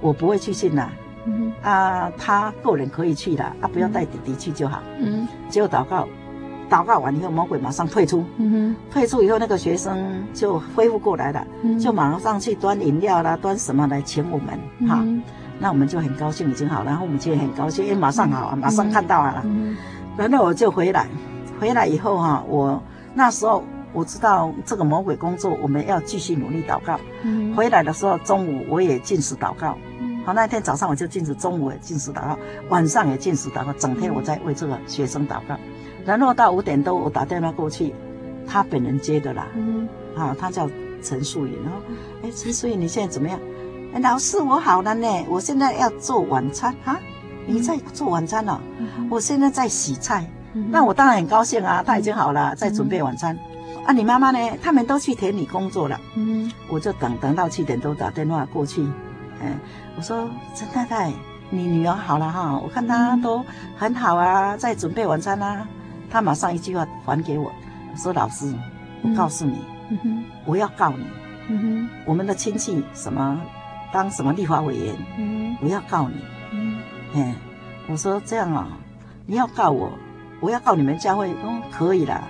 [0.00, 0.90] 我不会去信呐。
[1.26, 4.82] 嗯哼，啊，他个人可以去的，啊，不要带弟弟去就好。
[4.98, 6.08] 嗯，结果祷告，
[6.68, 8.24] 祷告完以后，魔鬼马上退出。
[8.38, 14.48] 嗯哼，退出以后，那个学生就恢复过来了，嗯，就马上去端饮料啦，端什么来请我们。
[14.88, 15.22] 哈，嗯，
[15.58, 19.42] 那我们就很高兴，已经好了，然后我们就很高兴，因为马上好啊，马上看到了。
[19.44, 19.76] 嗯，
[20.16, 21.06] 然后我就回来。
[21.60, 22.82] 回来以后哈，我
[23.12, 26.98] 那时候我知道这个魔鬼工作，我们要继续努力祷告。
[27.22, 29.76] 嗯，回来的时候中午我也进食祷告。
[30.24, 32.38] 好，那天早上我就进食，中午也进食祷告，
[32.68, 35.56] 晚上也进食祷告，整天我在为这个学生祷告。
[36.04, 37.94] 然后到五点多，我打电话过去，
[38.46, 39.46] 他本人接的啦。
[39.54, 40.68] 嗯，啊，他叫
[41.02, 41.54] 陈素云。
[41.64, 41.78] 然后，
[42.22, 43.40] 哎，陈素云，你现在怎么样？
[43.94, 45.06] 哎，老师，我好了呢。
[45.28, 47.00] 我现在要做晚餐啊。
[47.46, 48.60] 你在做晚餐了？
[48.78, 50.24] 嗯，我现在在洗菜。
[50.52, 53.34] 嗯，那我当然很高兴啊，他已经好了，在准备晚餐。
[53.36, 53.40] 嗯，
[53.90, 54.38] 啊，你妈妈呢？
[54.62, 56.00] 他们都去田里工作了。
[56.14, 58.80] 嗯，我就等等到七点多打电话过去。
[59.42, 59.58] 嗯，
[59.96, 61.12] 我说陈太太，
[61.50, 63.44] 你女儿好了哈，我看她都
[63.76, 65.66] 很好啊，在准备晚餐啊。
[66.08, 67.50] 她马上一句话还给我，
[67.96, 68.54] 说老师，
[69.02, 69.58] 我告诉你，
[70.04, 71.04] 嗯、我要告你，
[71.48, 73.40] 嗯、我们的亲戚什么
[73.92, 76.14] 当什么立法委员，嗯、我要告你。
[76.52, 77.34] 嗯，
[77.88, 78.68] 我说这样啊，
[79.26, 79.90] 你要告我，
[80.38, 82.22] 我要告你们教会，嗯，可以啦。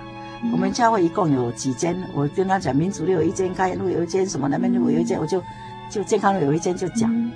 [0.43, 5.43] 嗯、我们教会一共有几间，我跟他讲，民主路有一间，开元路有一间，什么南门路有一间，我就。
[5.91, 7.33] 就健康路有一间就讲，嗯、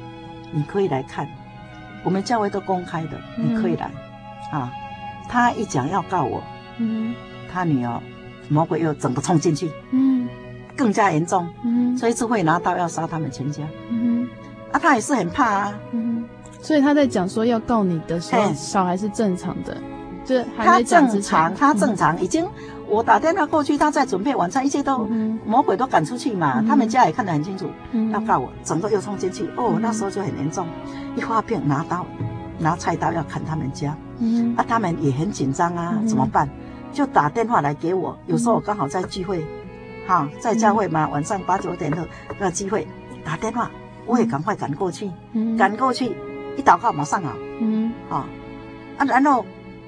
[0.52, 1.28] 你可以来看，
[2.04, 3.90] 我们教会都公开的，嗯、你可以来，
[4.52, 4.70] 啊，
[5.28, 6.40] 他一讲要告我，
[6.78, 7.12] 嗯，
[7.52, 8.00] 他女儿
[8.48, 10.28] 魔鬼又整个冲进去，嗯，
[10.76, 14.28] 更加严重，嗯，所以就会拿刀要杀他们全家，嗯，
[14.70, 16.24] 啊，他也是很怕啊，嗯，
[16.62, 19.76] 所以他在讲说要告你的时候，小孩是正常的，
[20.24, 22.46] 就还他正常，他正常已经。
[22.88, 26.60] 我打电话过去，他在准备晚餐，一切都、嗯、魔鬼都赶出去嘛。
[26.60, 29.48] 嗯、他们家也看得很清楚，嗯、要告我，整个又冲进去。
[29.56, 30.66] 哦，那时候就很严重，
[31.16, 32.06] 一发病拿刀，
[32.58, 33.96] 拿菜刀要砍他们家。
[34.18, 36.48] 嗯，啊，他们也很紧张啊，怎么办？
[36.92, 38.16] 就打电话来给我。
[38.26, 39.44] 有时候我刚好在聚会，
[40.06, 42.06] 哈，在教会嘛，晚上八九点的
[42.38, 42.86] 那个聚会，
[43.24, 43.70] 打电话，
[44.06, 45.10] 我也赶快赶过去。
[45.32, 46.14] 嗯，赶过去，
[46.56, 47.32] 一祷告马上好。
[47.60, 48.26] 嗯，啊，
[48.98, 49.44] 啊，然后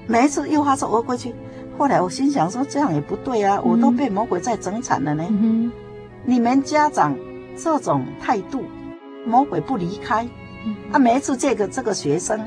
[0.07, 1.33] 每一次又发作，我过去。
[1.77, 5.23] 后来我心想说，这样也不对啊，我都被魔鬼在整惨了呢。
[5.29, 5.71] 嗯、
[6.25, 7.15] 你们家长
[7.55, 8.63] 这种态度，
[9.25, 10.27] 魔鬼不离开。
[10.65, 12.39] 嗯、啊，每一次这个这个学生，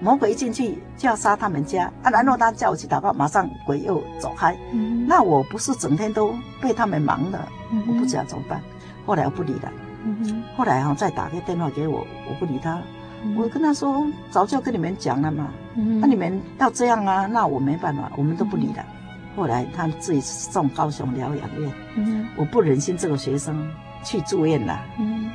[0.00, 4.56] 魔鬼一进去就要杀他们家啊，然后他叫我去祷告，马上鬼又走开。
[4.72, 7.38] 嗯、那我不是整天都被他们忙的，
[7.70, 8.60] 嗯、我不知道怎么办。
[9.04, 9.70] 后来我不理了。
[10.04, 12.80] 嗯、后来啊，再打个电话给我，我不理他。
[13.36, 18.84] 我跟他说，早就跟你们讲了嘛，那、你们要这样啊，那我没办法，我们都不理了。
[18.84, 23.70] 嗯、后来他自己送高雄疗养院，嗯、我不忍心这个学生
[24.04, 25.30] 去住院了，嗯、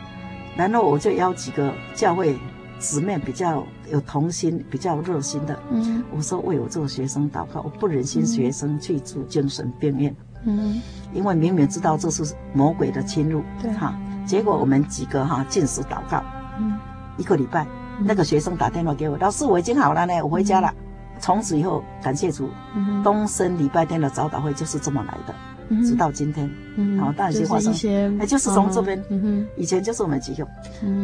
[0.55, 2.37] 然后我就邀几个教会
[2.79, 10.15] 姊妹比较有童心、比较热心的，嗯、我说为我这个学生祷告，我不忍心学生去住精神病院，
[10.45, 10.81] 嗯、
[11.13, 13.71] 因为明明知道这是魔鬼的侵入，对。
[13.73, 16.23] 哈，结果我们几个哈禁食祷告，
[16.59, 16.77] 嗯。
[17.19, 17.65] 一个礼拜，
[17.99, 20.73] 那个学生打电话给我，老师，我已经好了呢，我回家了。
[21.19, 22.49] 从此以后，感谢主，
[23.03, 25.33] 东升礼拜天的早祷会就是这么来的，
[25.83, 26.47] 直到今天。
[26.99, 29.03] 好，大一些发生，哎，就是从这边。
[29.55, 30.47] 以前就是我们几个。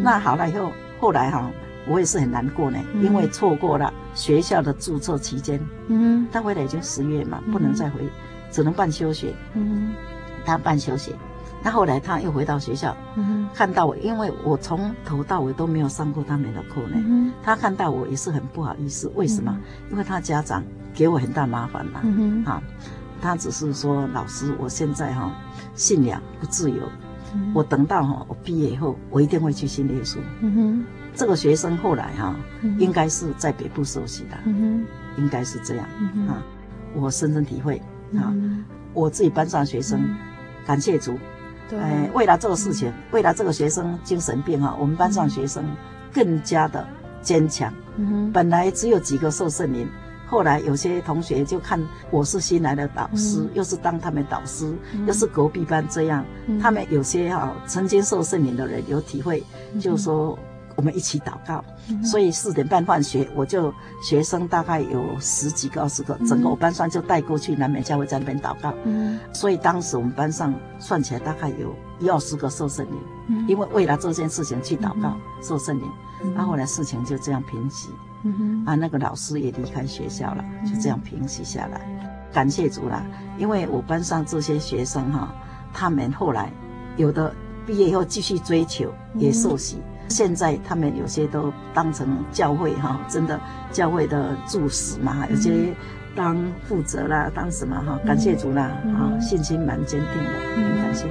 [0.04, 1.50] 那好了以后，后来哈，
[1.88, 5.60] 我也是很难过呢，因为错过了学校的注册期间。
[5.88, 8.02] 嗯，他回来已经十月嘛，不能再回，
[8.52, 9.34] 只能办休学。
[9.56, 9.94] 嗯，
[10.46, 11.12] 他办休学。
[11.64, 16.98] 那后来他又回到学校，嗯、看到我，因为我从头到尾都没有上过他们的课呢。
[16.98, 19.58] 嗯、他看到我也是很不好意思，为什么？
[19.58, 20.62] 嗯、因为他家长
[20.94, 22.02] 给我很大麻烦嘛。
[22.04, 22.62] 嗯、啊，
[23.22, 25.32] 他只是说老师，我现在哈
[25.74, 26.84] 信仰不自由，
[27.34, 30.18] 嗯、我等到哈我毕业以后，我一定会去信耶稣。
[31.16, 34.38] 这个学生后来哈，嗯、应该是在北部受洗的，
[35.18, 35.86] 应该是这样。
[36.14, 36.44] 嗯、啊，
[36.94, 37.78] 我深深体会
[38.16, 40.18] 啊，嗯、我自己班上学生，嗯、
[40.66, 41.18] 感谢主。
[41.74, 41.80] 对。
[41.80, 45.64] 哎，为了这个事情，嗯、为了这个学生精神病啊，我们班上学生
[46.14, 46.86] 更加的
[47.22, 47.74] 坚强。
[47.98, 49.88] 嗯，本来只有几个受圣灵，
[50.28, 59.44] 后来有些同学就看我是新来的导师，嗯、又是当他们导师，嗯、又是隔壁班这样，嗯、他们有些哈曾经受圣灵的人有体会，
[59.74, 60.38] 嗯、就说。
[60.76, 61.64] 我们一起祷告，
[62.04, 68.74] 所以四点半放学，我就学生大概有十几个、二十个，整个我班上就带过去南美教会在那边祷告。
[68.84, 72.98] 嗯，所以当时我们班上算起来大概有一二十个受圣灵，
[73.28, 75.88] 嗯，因为为了这件事情去祷告受圣灵，
[76.36, 77.90] 然后后来事情就这样平息。
[78.26, 78.34] 嗯
[78.66, 81.82] 哼，啊，那个老师也离开学校了，就这样平息下来，
[82.32, 83.06] 感谢主啦！
[83.38, 85.34] 因为我班上这些学生哈，
[85.74, 86.50] 他们后来
[86.96, 89.82] 有的毕业以后继续追求，也受洗。
[90.10, 93.40] 现在他们有些都当成教会哈，真的
[93.72, 95.74] 教会的助使嘛，有些
[96.16, 96.38] 当
[96.68, 101.08] 负责啦，当什么哈，感谢主啦，啊，信心蛮坚定的，很感谢。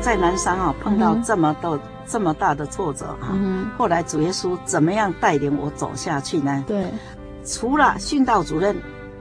[0.00, 6.64] 在南山啊碰到这么多、嗯、这么大的挫折啊，嗯、后来主耶稣怎么样带领我走下去呢？
[6.66, 6.86] 对，
[7.44, 8.76] 除了训导主任，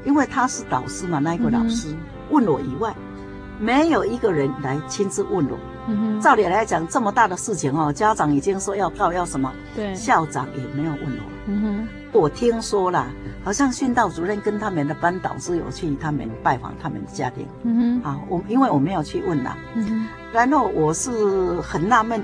[0.06, 1.98] 因为他是导师嘛，那一个老师、嗯、
[2.32, 2.94] 问我以外，
[3.60, 5.58] 没有一个人来亲自问我。
[5.92, 11.24] 嗯、照理来讲，这么大的事情哦，家长已经说要告要什么，对，校长也没有问我。
[11.48, 13.08] 嗯哼，我听说了，
[13.44, 17.48] 好像训导主任跟他们的班导师有去他们拜访他们的家庭。
[17.64, 19.58] 嗯哼，啊，我因为我没有去问啦。
[19.74, 22.24] 嗯哼，然后我是很纳闷，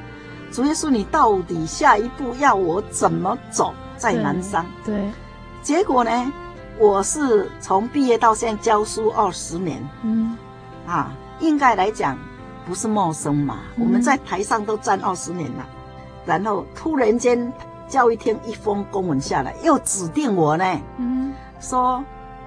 [0.51, 4.63] 主耶稣，你到底下一步要我怎么走在南山？
[4.85, 5.11] 对，对，
[5.66, 6.32] 结果呢，
[6.78, 9.84] 我是从毕业到现在教书二十年。
[10.03, 10.38] 嗯，
[10.86, 12.16] 啊，应该来讲。
[12.68, 13.59] 不是陌生嘛？
[13.78, 15.66] 我们在台上都站二十年了，
[16.26, 17.51] 然后突然间
[17.88, 22.03] 教育厅一封公文下来，又指定我呢，嗯，说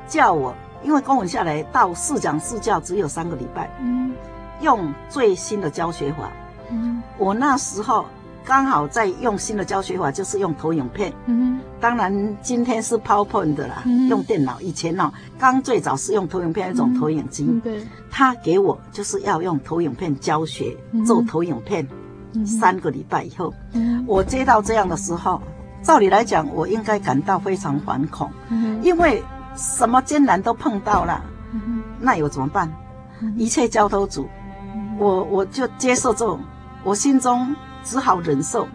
[0.09, 0.55] 叫我，
[0.85, 4.13] 因为公文下来到试讲试教只有三个礼拜，嗯，
[4.61, 6.31] 用最新的教学法，
[6.71, 8.05] 嗯，我那时候。
[8.49, 11.13] 刚好在用新的教学法，就是用投影片。
[11.27, 14.59] 嗯，当然今天是 PowerPoint 的啦，嗯、用电脑。
[14.63, 17.45] 以前呢、哦，刚最早是用投影片一种投影机。
[17.47, 21.87] 嗯、对，他给我就是要用投影片教学，嗯、做投影片。
[22.33, 25.43] 嗯、三个礼拜以后，嗯、我接到这样的时候，
[25.83, 29.23] 照理来讲，我应该感到非常惶恐，嗯、因为
[29.57, 31.23] 什么艰难都碰到了。
[31.53, 32.73] 嗯、那有怎么办？
[33.21, 34.27] 嗯、一切交托主，
[34.75, 36.41] 嗯、我我就接受这种，
[36.83, 37.55] 我心中。
[37.89, 38.69] 只好忍受，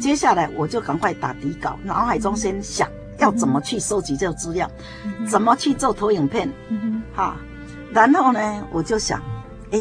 [0.00, 2.88] 接下来我就赶快打底稿，脑海中先想
[3.18, 4.68] 要怎么去收集这个资料，
[5.28, 6.50] 怎么去做投影片，
[7.14, 7.36] 哈，
[7.92, 9.22] 然后呢，我就想，
[9.70, 9.80] 哎，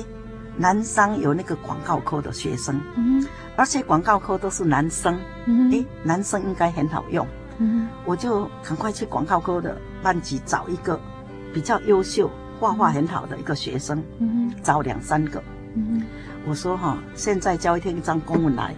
[0.56, 2.80] 南商有那个广告科的学生，
[3.56, 5.20] 而且广告科都是男生，
[5.74, 7.26] 哎，男生应该很好用，
[8.06, 11.00] 我就赶快去广告科的班级找一个
[11.52, 14.04] 比较优秀、画画很好的一个学生，
[14.62, 15.42] 找两三个。
[16.48, 18.74] 我说哈，现在教一天一张公文来，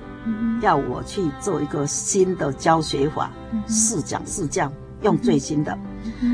[0.60, 3.30] 要我去做一个新的教学法，
[3.68, 4.72] 试讲试教，
[5.04, 5.78] 用最新的。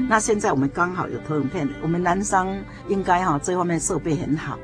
[0.07, 2.47] 那现在我们刚好有投影片，我们南商
[2.87, 4.57] 应该哈这方面设备很好，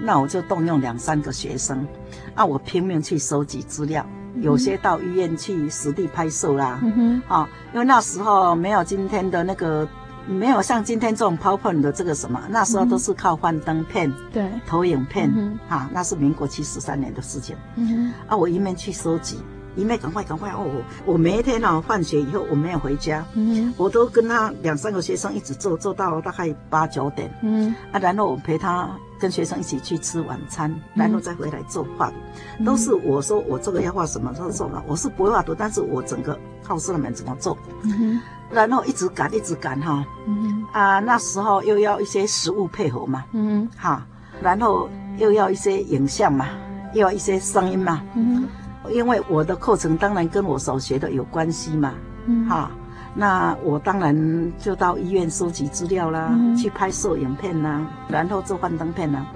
[0.00, 1.86] 那我就动用两三个学生，
[2.34, 4.04] 啊，我拼命去收集资料，
[4.40, 6.80] 有些到医院去实地拍摄啦，
[7.28, 9.88] 啊，因为那时候没有今天的那个。
[10.28, 17.56] 没有像今天这种 PowerPoint 的这个什么，那时候都是靠幻灯片、对，投影片，嗯、啊，那是民国七十三年的事情。
[17.76, 19.40] 嗯，啊，我一面去收集，
[19.74, 20.66] 一面赶快赶快哦，
[21.06, 32.12] 我每一天啊放学以后我没有回家，嗯，我都跟他两三个学生一直做，做到大概八九点，嗯，啊，然后我陪他跟学生一起去吃晚餐，然后再回来做画，
[32.58, 37.56] 嗯、都是我说我这个要画什么，他说了，我是不会画图，但是我整个告诉他们怎么做。
[37.84, 38.20] 嗯
[38.50, 40.64] 然后一直赶，一直赶哈，嗯。
[40.72, 43.68] 啊，那时候又要一些食物配合嘛，嗯。
[43.76, 44.06] 哈，
[44.42, 44.88] 然后
[45.18, 46.46] 又要一些影像嘛，
[46.92, 48.46] 又要一些声音嘛，嗯，
[48.90, 51.94] 因为我的课程当然跟我所学的有关系嘛，
[52.26, 52.46] 嗯。
[52.46, 52.70] 哈，
[53.14, 59.26] 那我当然就到医院收集资料啦，嗯、去拍摄影片啦，然后做幻灯片啦，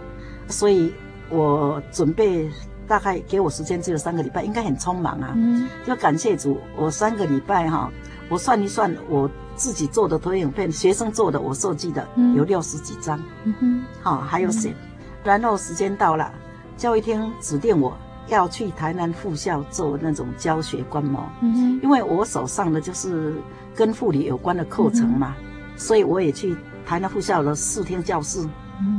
[0.49, 0.93] 所以
[1.31, 2.51] 我准备
[2.87, 7.91] 大概给我时间只有三个礼拜，应该很匆忙啊，嗯，就感谢主，我三个礼拜哈。
[8.33, 14.75] 我算一算，我自己做的投影片，学生做的，我设计的有六十几张，嗯哼，好，还有写。
[15.23, 16.33] 然后时间到了，
[16.79, 17.95] 教育厅指定我
[18.29, 23.35] 要去台南附校做那种教学观摩，嗯哼，因为我手上的就是
[23.75, 25.37] 跟护理有关的课程嘛，
[25.77, 26.57] 所以我也去
[26.87, 28.49] 台南附校的视听教室，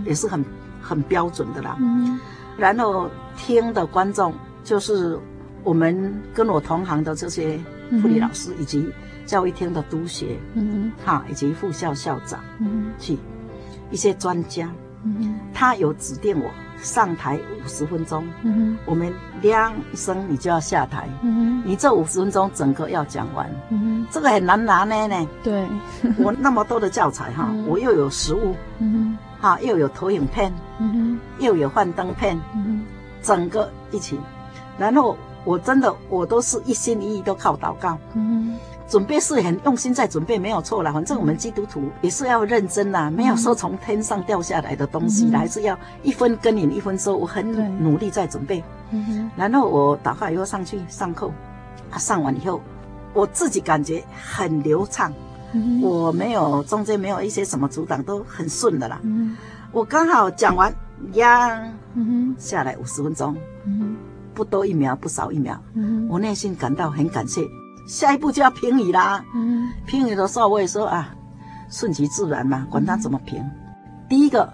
[0.06, 0.46] 也是很
[0.80, 1.76] 很标准的啦。
[1.80, 2.20] 嗯，
[2.56, 4.32] 然后听的观众
[4.64, 5.18] 就是
[5.64, 7.60] 我们跟我同行的这些
[8.00, 8.88] 护理老师以及。
[9.26, 13.17] 教育厅的督学，嗯，哈，以及副校校长，嗯，去
[13.91, 14.69] 一些专家，
[15.03, 16.49] 嗯，他有指定我
[16.82, 25.65] 上台五十分钟，嗯，我们亮一声你就要下台，嗯，你这五十分钟整个要讲完，嗯，这个很难拿捏呢，对，
[26.17, 32.84] 我那么多的教材哈，我又有实物，嗯，哈，又有投影片，嗯，又有幻灯片，嗯，
[33.21, 34.19] 整个一起，
[34.78, 35.15] 然后
[35.45, 38.55] 我真的我都是一心一意都靠祷告，嗯。
[38.94, 40.91] 准备是很用心在准备，没有错啦。
[40.91, 47.18] 反正我们基督徒也是要认真呐，没有说从天上掉下来的东西，还是要一分耕耘一分收。
[47.18, 47.44] 我很
[47.82, 48.64] 努力在准备，
[49.36, 51.28] 然后我祷告以后上去上课，
[51.89, 52.62] 啊，上完以后，
[53.16, 55.12] 我自己感觉很流畅，
[55.82, 59.02] 我没有中间没有一些什么阻挡，都很顺的啦。
[59.72, 60.72] 我刚好讲完
[61.14, 61.68] 呀，
[62.38, 63.36] 下来五十分钟，
[64.36, 65.58] 不多一秒，不少一秒，
[66.08, 67.41] 我内心感到很感谢。
[67.88, 69.24] 下一步就要评语啦。
[69.34, 71.14] 嗯，评语的时候我也说啊，
[71.70, 73.40] 顺其自然嘛，管他怎么评。
[73.40, 73.52] 嗯、
[74.10, 74.52] 第一个，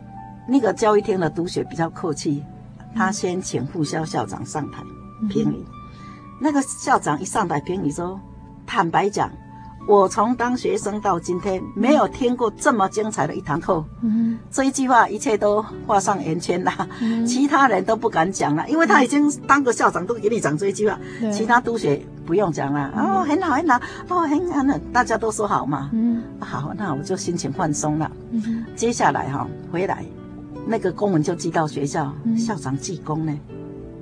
[0.48, 2.44] 那个教育厅的督学比较客气，
[2.96, 4.84] 他先请副校校长上台
[5.30, 5.66] 评语。
[6.42, 8.20] 那个校长一上台评语说
[8.66, 9.32] ：“坦白讲。”
[9.88, 13.84] 我从当学生到今天，没有听过这么精彩的一堂课。
[14.02, 16.72] 嗯，这一句话，一切都画上圆圈了。
[17.02, 21.00] 嗯，其他人都不敢讲了，因为他已经当个校长，都给你讲这一句话。
[21.20, 22.92] 对其他督学不用讲了。
[22.96, 25.90] 嗯、哦，很好，很好，哦，很好的，大家都说好嘛。
[25.94, 28.12] 嗯，好，那我就心情放松了。
[28.30, 30.06] 嗯，接下来哈、哦，回来
[30.68, 33.36] 那个公文就寄到学校，嗯、校长记功呢。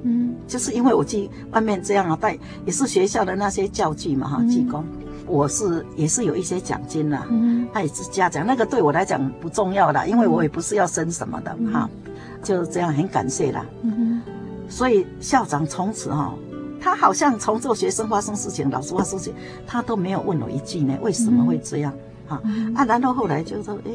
[0.04, 4.84] 嗯，就是因为我寄外面这样啊，带也是学校的那些教具嘛哈，记功。
[5.26, 11.90] 我是也是有一些奖金啦，嗯，他也是嘉奖，那个对我来讲不重要啦，因为我也不是要升什么的哈，
[12.44, 13.66] 就这样很感谢啦。
[13.84, 14.22] 嗯，
[14.68, 16.34] 所以校长从此哈，
[16.88, 19.34] 他好像从这个学生发生事情，老师发生事情，
[19.66, 21.94] 他都没有问我一句呢，为什么会这样？
[22.30, 22.42] 哈
[22.74, 23.92] 啊，然后后来就说，哎，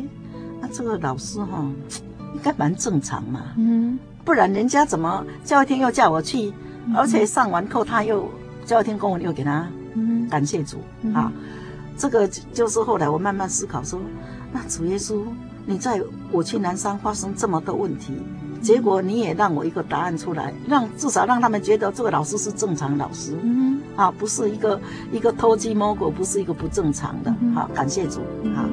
[0.60, 1.66] 那这个老师哈，
[2.36, 6.52] 应该蛮正常嘛，嗯，不然人家怎么教育厅又叫我去，
[6.94, 8.28] 而且上完课他又
[8.66, 9.66] 教育厅公文又给他。
[10.28, 10.76] 感谢主
[11.14, 11.32] 啊！
[11.96, 13.98] 这个就是后来我慢慢思考说，
[14.52, 15.22] 那主耶稣，
[15.64, 18.14] 你在我去南山发生这么多问题，
[18.62, 27.34] 结果你也让我一个答案出来，让至少让他们觉得这个老师是正常老师，嗯啊，不是一个一个偷鸡摸狗，不是一个不正常的。
[27.54, 28.20] 好，感谢主
[28.54, 28.70] 啊！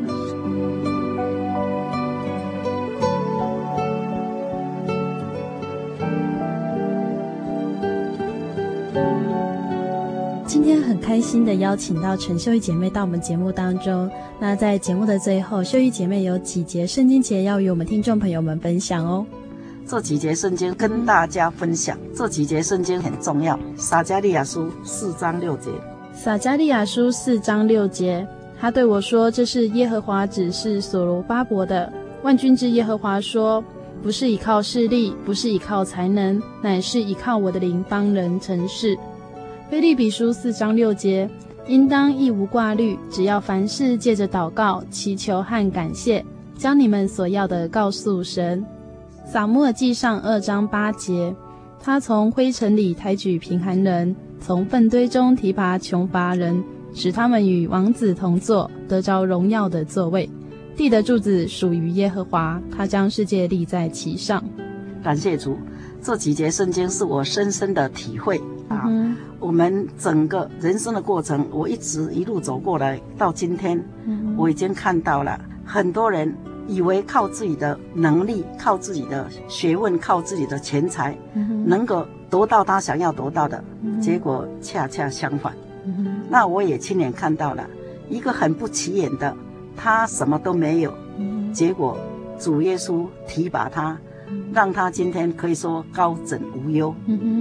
[10.45, 14.09] 今天很开心的邀请到陈秀玉姐妹到我们节目当中。
[14.39, 19.25] 那在节目的最后，秀玉姐妹有几节圣经节要与我们听众朋友们分享哦。
[19.89, 23.59] 这几节圣经跟大家分享，这几节圣经很重要。
[23.75, 25.71] 撒迦利亚书四章六节。
[26.13, 28.27] 撒迦利亚书四章六节，
[28.59, 31.91] 他对我说：“这是耶和华指示所罗巴伯的。
[32.21, 33.63] 万军之耶和华说，
[34.03, 38.95] 不是依靠势力，不是依靠才能，乃是依靠我的灵方能成事。”
[39.71, 41.27] 腓立比书四章六节，
[41.65, 46.23] 应当一无挂虑，只要凡事借着祷告、祈求和感谢，
[46.55, 48.63] 将你们所要的告诉神。
[49.32, 51.36] 撒母耳记上二章八节，
[51.80, 56.63] 他从灰尘里抬举贫寒人，从粪堆中提拔穷乏人，
[56.95, 60.27] 使他们与王子同坐，得着荣耀的座位。
[60.75, 64.43] 地的柱子属于耶和华，他将世界立在其上。
[65.03, 65.55] 感谢主，
[66.01, 68.41] 这几节圣经是我深深的体会。
[68.67, 76.36] 啊，嗯、我们整个人生的过程，我一直一路走过来，到今天，嗯、我已经看到了很多人
[76.70, 85.53] 以为靠自己的能力、靠自己的学问、靠自己的钱财，嗯、能够得到他想要得到的，嗯、结果恰恰相反。
[85.86, 87.67] 嗯、那我也亲眼看到了
[88.07, 89.36] 一个很不起眼的，
[89.76, 91.97] 他什么都没有，嗯、结果
[92.39, 93.97] 主耶稣提拔他。
[94.53, 96.93] 让他今天可以说高枕无忧，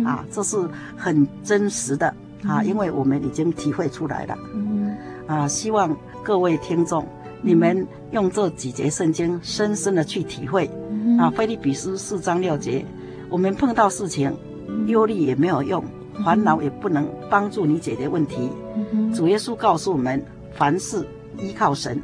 [0.06, 0.56] 啊，这是
[0.96, 2.06] 很真实的
[2.46, 7.06] 啊，因为我们已经体会出来了，嗯啊，希望各位听众，
[7.42, 10.70] 你们用这几节圣经深深的去体会，
[11.18, 12.84] 啊，腓利比书四章六节，
[13.28, 14.32] 我们碰到事情，
[14.86, 15.84] 忧虑也没有用，
[16.24, 18.50] 烦恼也不能帮助你解决问题，
[19.14, 20.24] 主耶稣告诉我们，
[20.54, 21.06] 凡事
[21.38, 22.02] 依靠神，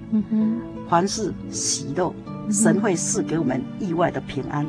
[0.88, 2.12] 凡事喜乐。
[2.50, 4.66] 神会赐给我们意外的平安。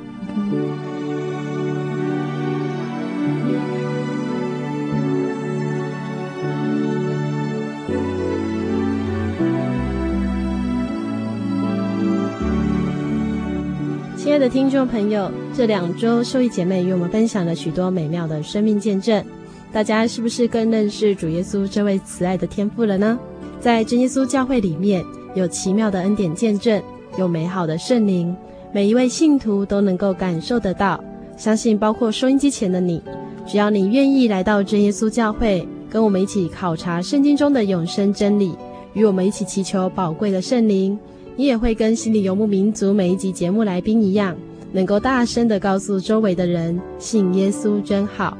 [14.35, 19.23] 亲爱的听众朋友，这两周受益姐妹与我们分享了许多美妙的生命见证，
[19.71, 23.17] 大家是不是更认识主耶稣这位慈爱的天父了呢？
[23.61, 25.01] 在真耶稣教会里面
[25.35, 26.83] 有奇妙的恩典见证。
[27.17, 28.35] 有美好的圣灵，
[28.73, 31.01] 每一位信徒都能够感受得到。
[31.37, 33.01] 相信包括收音机前的你，
[33.47, 38.53] 只要你愿意来到真耶稣教会，跟我们一起考察圣经中的永生真理，
[38.95, 40.99] 与我们一起祈求宝贵的圣灵，
[41.37, 44.33] 你也会跟心里游牧民族每一集节目来宾一样，
[44.71, 48.37] 能够大声的告诉周围的人，信耶稣真好。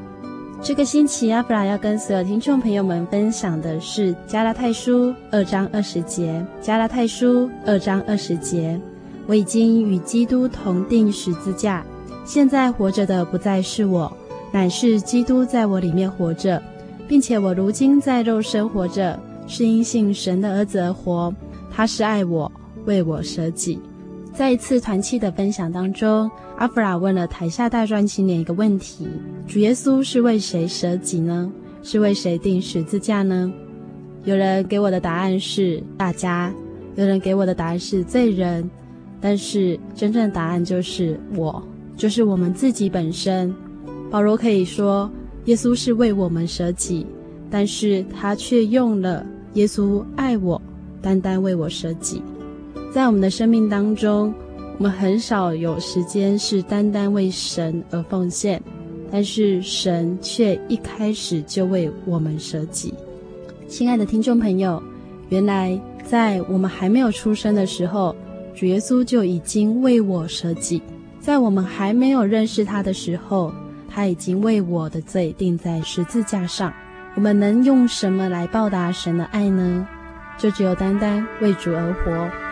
[0.62, 6.44] 这个星期，阿弗拉要跟所有听众朋友们分享的是加拉太书二章二十节。
[6.62, 8.80] 加拉太书二章二十节，
[9.28, 11.86] 我已经与基督同钉十字架，
[12.24, 14.10] 现在活着的不再是我，
[14.54, 16.64] 乃是基督在我里面活着，
[17.10, 21.32] 并且我如今在肉身活着，是因信神的儿子而活。
[21.70, 22.50] 他是爱我，
[22.86, 23.80] 为我舍己。
[24.34, 29.08] 在一次团契的分享当中，阿弗拉问了台下大专青年一个问题：
[29.48, 31.52] 主耶稣是为谁舍己呢？
[31.82, 33.52] 是为谁钉十字架呢？
[34.24, 36.54] 有人给我的答案是大家，
[36.96, 38.70] 有人给我的答案是罪人，
[39.22, 41.64] 但是真正的答案就是我。
[41.96, 43.54] 就是我们自己本身。
[44.12, 45.10] 保罗可以说，
[45.46, 47.06] 耶稣是为我们舍己，
[47.50, 50.62] 但是他却用了“耶稣爱我，
[51.02, 52.22] 单单为我舍己”。
[52.96, 54.34] 在我们的生命当中，
[54.78, 58.64] 我们很少有时间是单单为神而奉献，
[59.12, 62.94] 但是神却一开始就为我们舍己。
[63.68, 64.82] 亲爱的听众朋友，
[65.28, 68.16] 原来在我们还没有出生的时候，
[68.56, 70.80] 主耶稣就已经为我舍己；
[71.20, 73.52] 在我们还没有认识他的时候，
[73.90, 76.72] 他已经为我的罪钉在十字架上。
[77.16, 79.86] 我们能用什么来报答神的爱呢？
[80.38, 82.45] 就只有单单为主而活。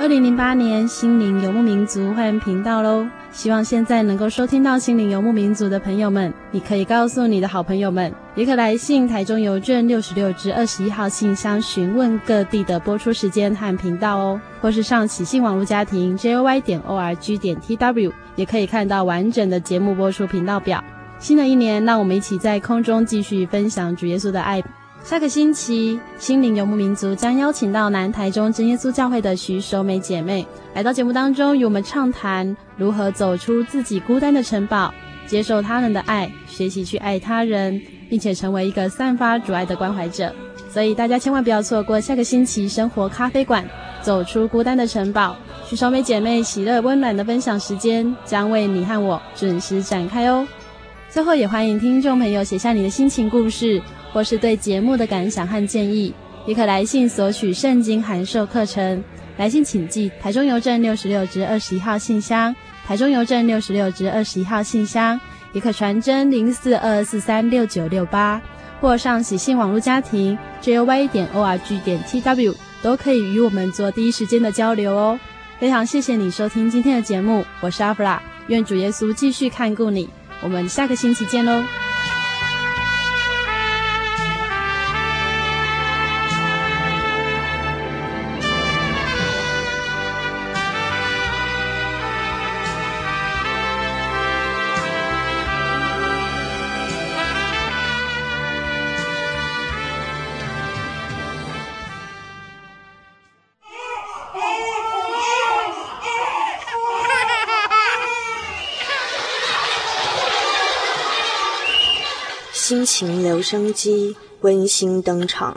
[0.00, 3.06] 二零零八年心灵游牧民族换频道喽！
[3.32, 20.82] 希望现在能够收听到心灵游牧民族的朋友们，你可以告诉你的好朋友们，也可来信台中邮政六十六至二十一号信箱询问各地的播出时间和频道哦，或是上喜信网络家庭 joy 点 org 点 tw，也可以看到完整的节目播出频道表。
[21.18, 24.64] 新的一年，让我们一起在空中继续分享主耶稣的爱。
[25.02, 34.92] 下个星期，心灵游牧民族将邀请到南台中真耶稣教会的徐守美姐妹来到节目当中，与我们畅谈如何走出自己孤单的城堡，
[35.26, 40.32] 接受他人的爱，学习去爱他人，并且成为一个散发主爱的关怀者。
[40.68, 43.68] 所以大家千万不要错过下个星期生活咖啡馆，
[44.02, 45.34] 走出孤单的城堡，
[45.66, 50.46] 徐守美姐妹喜乐温暖的分享时间将为你和我准时展开哦。
[51.08, 53.82] 最后，也欢迎听众朋友写下你的心情故事。
[54.12, 56.12] 或是对节目的感想和建议，
[56.46, 59.02] 也可来信索取圣经函授课程。
[59.36, 62.54] 来信请寄台中邮政六十六支二十一号信箱，
[62.86, 65.18] 台中邮政六十六支二十一号信箱，
[65.52, 68.40] 也可传真零四二二四三六九六八，
[68.80, 75.18] 或上喜信网络家庭 joy 点 org 点 tw，都可以与我们做第一时间的交流哦。
[75.58, 80.06] 非常谢谢你收听今天的节目，我是阿弗拉，愿主耶稣继续看顾你，
[80.42, 81.79] 我们下个星期见喽。
[112.92, 115.56] 情留声机温馨登场。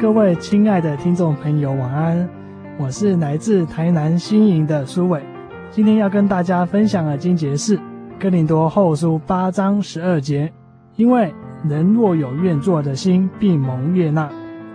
[0.00, 2.28] 各位亲爱的听众朋友，晚安！
[2.76, 5.22] 我是来自台南新营的苏伟，
[5.70, 7.78] 今天要跟大家分享的经节是
[8.18, 10.52] 哥林多后书八章十二节，
[10.96, 11.32] 因为
[11.68, 14.28] 人若有愿做的心，必蒙悦纳。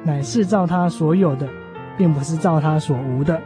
[0.05, 1.47] 乃是照他所有的，
[1.97, 3.39] 并不是照他所无的。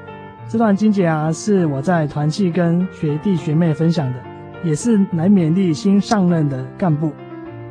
[0.48, 4.20] 这段经节啊，是我在团契跟学弟学妹分享的，
[4.64, 7.12] 也是来勉励新上任的干部。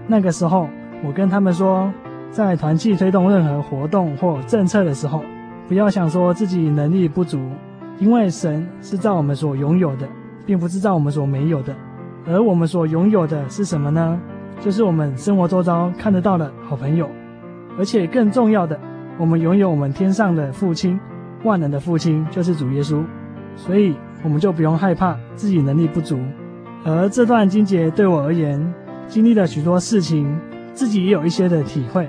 [0.07, 0.69] 那个时候，
[1.03, 1.91] 我跟他们说，
[2.31, 5.23] 在团契推动任何活动或政策的时候，
[5.67, 7.41] 不要想说自己能力不足，
[7.99, 10.07] 因为神是照我们所拥有的，
[10.45, 11.75] 并不是照我们所没有的。
[12.27, 14.21] 而我们所拥有的是什么呢？
[14.61, 17.09] 就是我们生活周遭看得到的好朋友。
[17.79, 18.79] 而且更重要的，
[19.19, 20.99] 我们拥有我们天上的父亲，
[21.45, 23.03] 万能的父亲就是主耶稣，
[23.57, 26.19] 所以我们就不用害怕自己能力不足。
[26.85, 28.75] 而这段经节对我而言，
[29.09, 30.39] 经历了许多事情，
[30.73, 32.09] 自己也有一些的体会。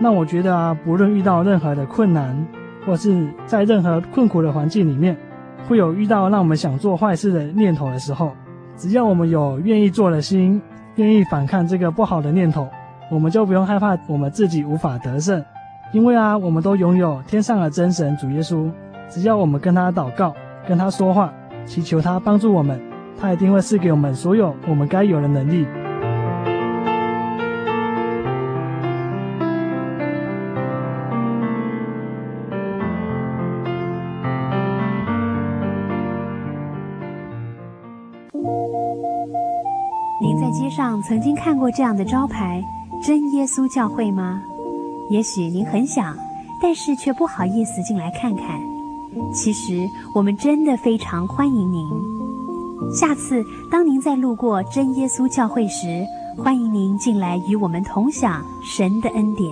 [0.00, 2.46] 那我觉得啊，不论遇到任何的困难，
[2.84, 5.16] 或是在任何困苦的环境里面，
[5.66, 8.32] 会有遇到让我们想做坏事的念头的时候，
[8.76, 10.60] 只要我们有愿意做的心，
[10.96, 12.68] 愿意反抗这个不好的念头。
[13.10, 15.42] 我们就不用害怕，我们自己无法得胜，
[15.92, 18.70] 因为啊，我们都拥有天上的真神主耶稣。
[19.08, 20.34] 只要我们跟他祷告，
[20.68, 21.32] 跟他说话，
[21.64, 22.78] 祈求他帮助我们，
[23.18, 25.66] 他一定会赐给我们所有我们该有的能力。
[40.20, 42.60] 您在街上曾经看过这样的招牌？
[43.06, 44.42] 真耶稣教会吗？
[45.10, 46.16] 也许您很想，
[46.60, 48.60] 但是却不好意思进来看看。
[49.32, 51.86] 其实我们真的非常欢迎您。
[52.94, 56.04] 下次当您再路过真耶稣教会时，
[56.36, 59.50] 欢迎您进来与我们同享神的恩典。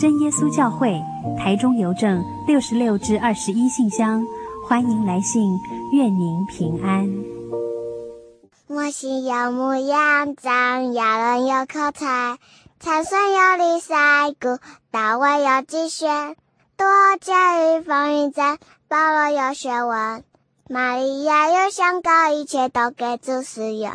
[0.00, 1.00] 真耶稣教会
[1.38, 4.22] 台中邮政六十六至二十一信箱，
[4.66, 5.56] 欢迎来信，
[5.92, 7.08] 愿您平安。
[8.66, 12.36] 摩西有牧羊杖，亚伦有口才，
[12.78, 14.58] 参孙有利赛谷，
[14.90, 16.36] 大卫有击拳，
[16.76, 16.86] 多
[17.20, 20.24] 加与风云赞，保罗有学问，
[20.68, 23.92] 玛利亚有香膏，一切都给主使用。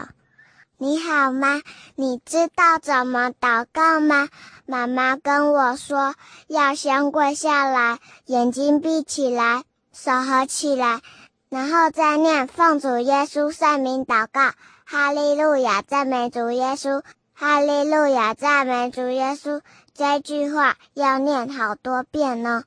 [0.78, 1.62] 你好吗？
[1.96, 4.30] 你知道怎么祷告吗？
[4.66, 6.16] 妈妈跟我说，
[6.48, 9.64] 要先跪下来，眼睛闭起来，
[9.94, 11.02] 手合起来。
[11.50, 14.54] 然后再念奉主耶稣圣名祷告，
[14.86, 17.04] 哈利路亚，赞美主耶稣，
[17.42, 19.62] 哈利路亚，赞美主耶稣。
[19.96, 22.66] 这句话要念好多遍呢。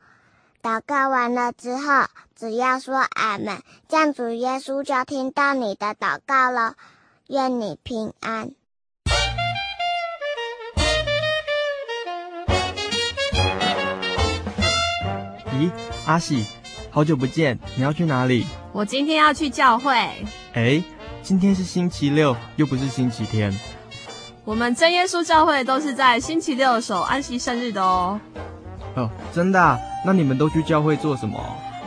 [0.61, 6.75] 祷告完了之后，只要说阿门，这样主耶稣就听到你的祷告了。
[7.29, 8.51] 愿你平安。
[15.53, 15.71] 咦，
[16.05, 16.45] 阿喜，
[16.91, 18.45] 好久不见，你要去哪里？
[18.73, 19.93] 我今天要去教会。
[20.53, 20.83] 哎，
[21.23, 23.57] 今天是星期六，又不是星期天。
[24.45, 28.21] 我们真耶稣教会都是在星期六守安息生日的哦。
[28.95, 29.79] 哦，真的啊？
[30.05, 31.41] 那你们都去教会做什么？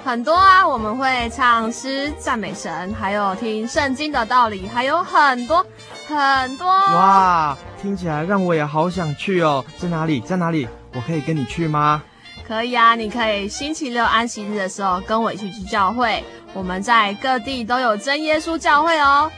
[0.03, 5.64] 很多啊，我们会唱诗赞美神，还有听圣经的道理，还有很多
[6.08, 6.66] 很多。
[6.68, 9.64] 哇，听起来让我也好想去哦。
[9.78, 10.20] 在哪里？
[10.22, 10.68] 在哪里？
[10.95, 12.01] 我可以跟你去吗？
[12.47, 16.24] 可以啊，你可以星期六安息日的时候跟我一起去教会。
[16.53, 19.30] 我们在各地都有真耶稣教会哦，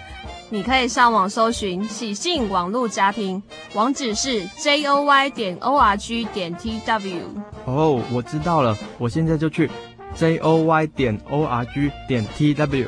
[0.51, 3.41] 你可以上网搜寻喜信网络家庭，
[3.75, 7.19] 网址是 joy 点 org 点 tw。
[7.65, 9.69] 哦，我知道了，我现在就去
[10.17, 12.87] joy 点 org 点 tw。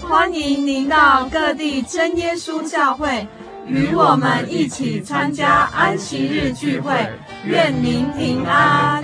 [0.00, 3.26] 欢迎您到各地真耶稣教会，
[3.66, 6.94] 与我们一起参加安息日聚会，
[7.44, 9.02] 愿您平安。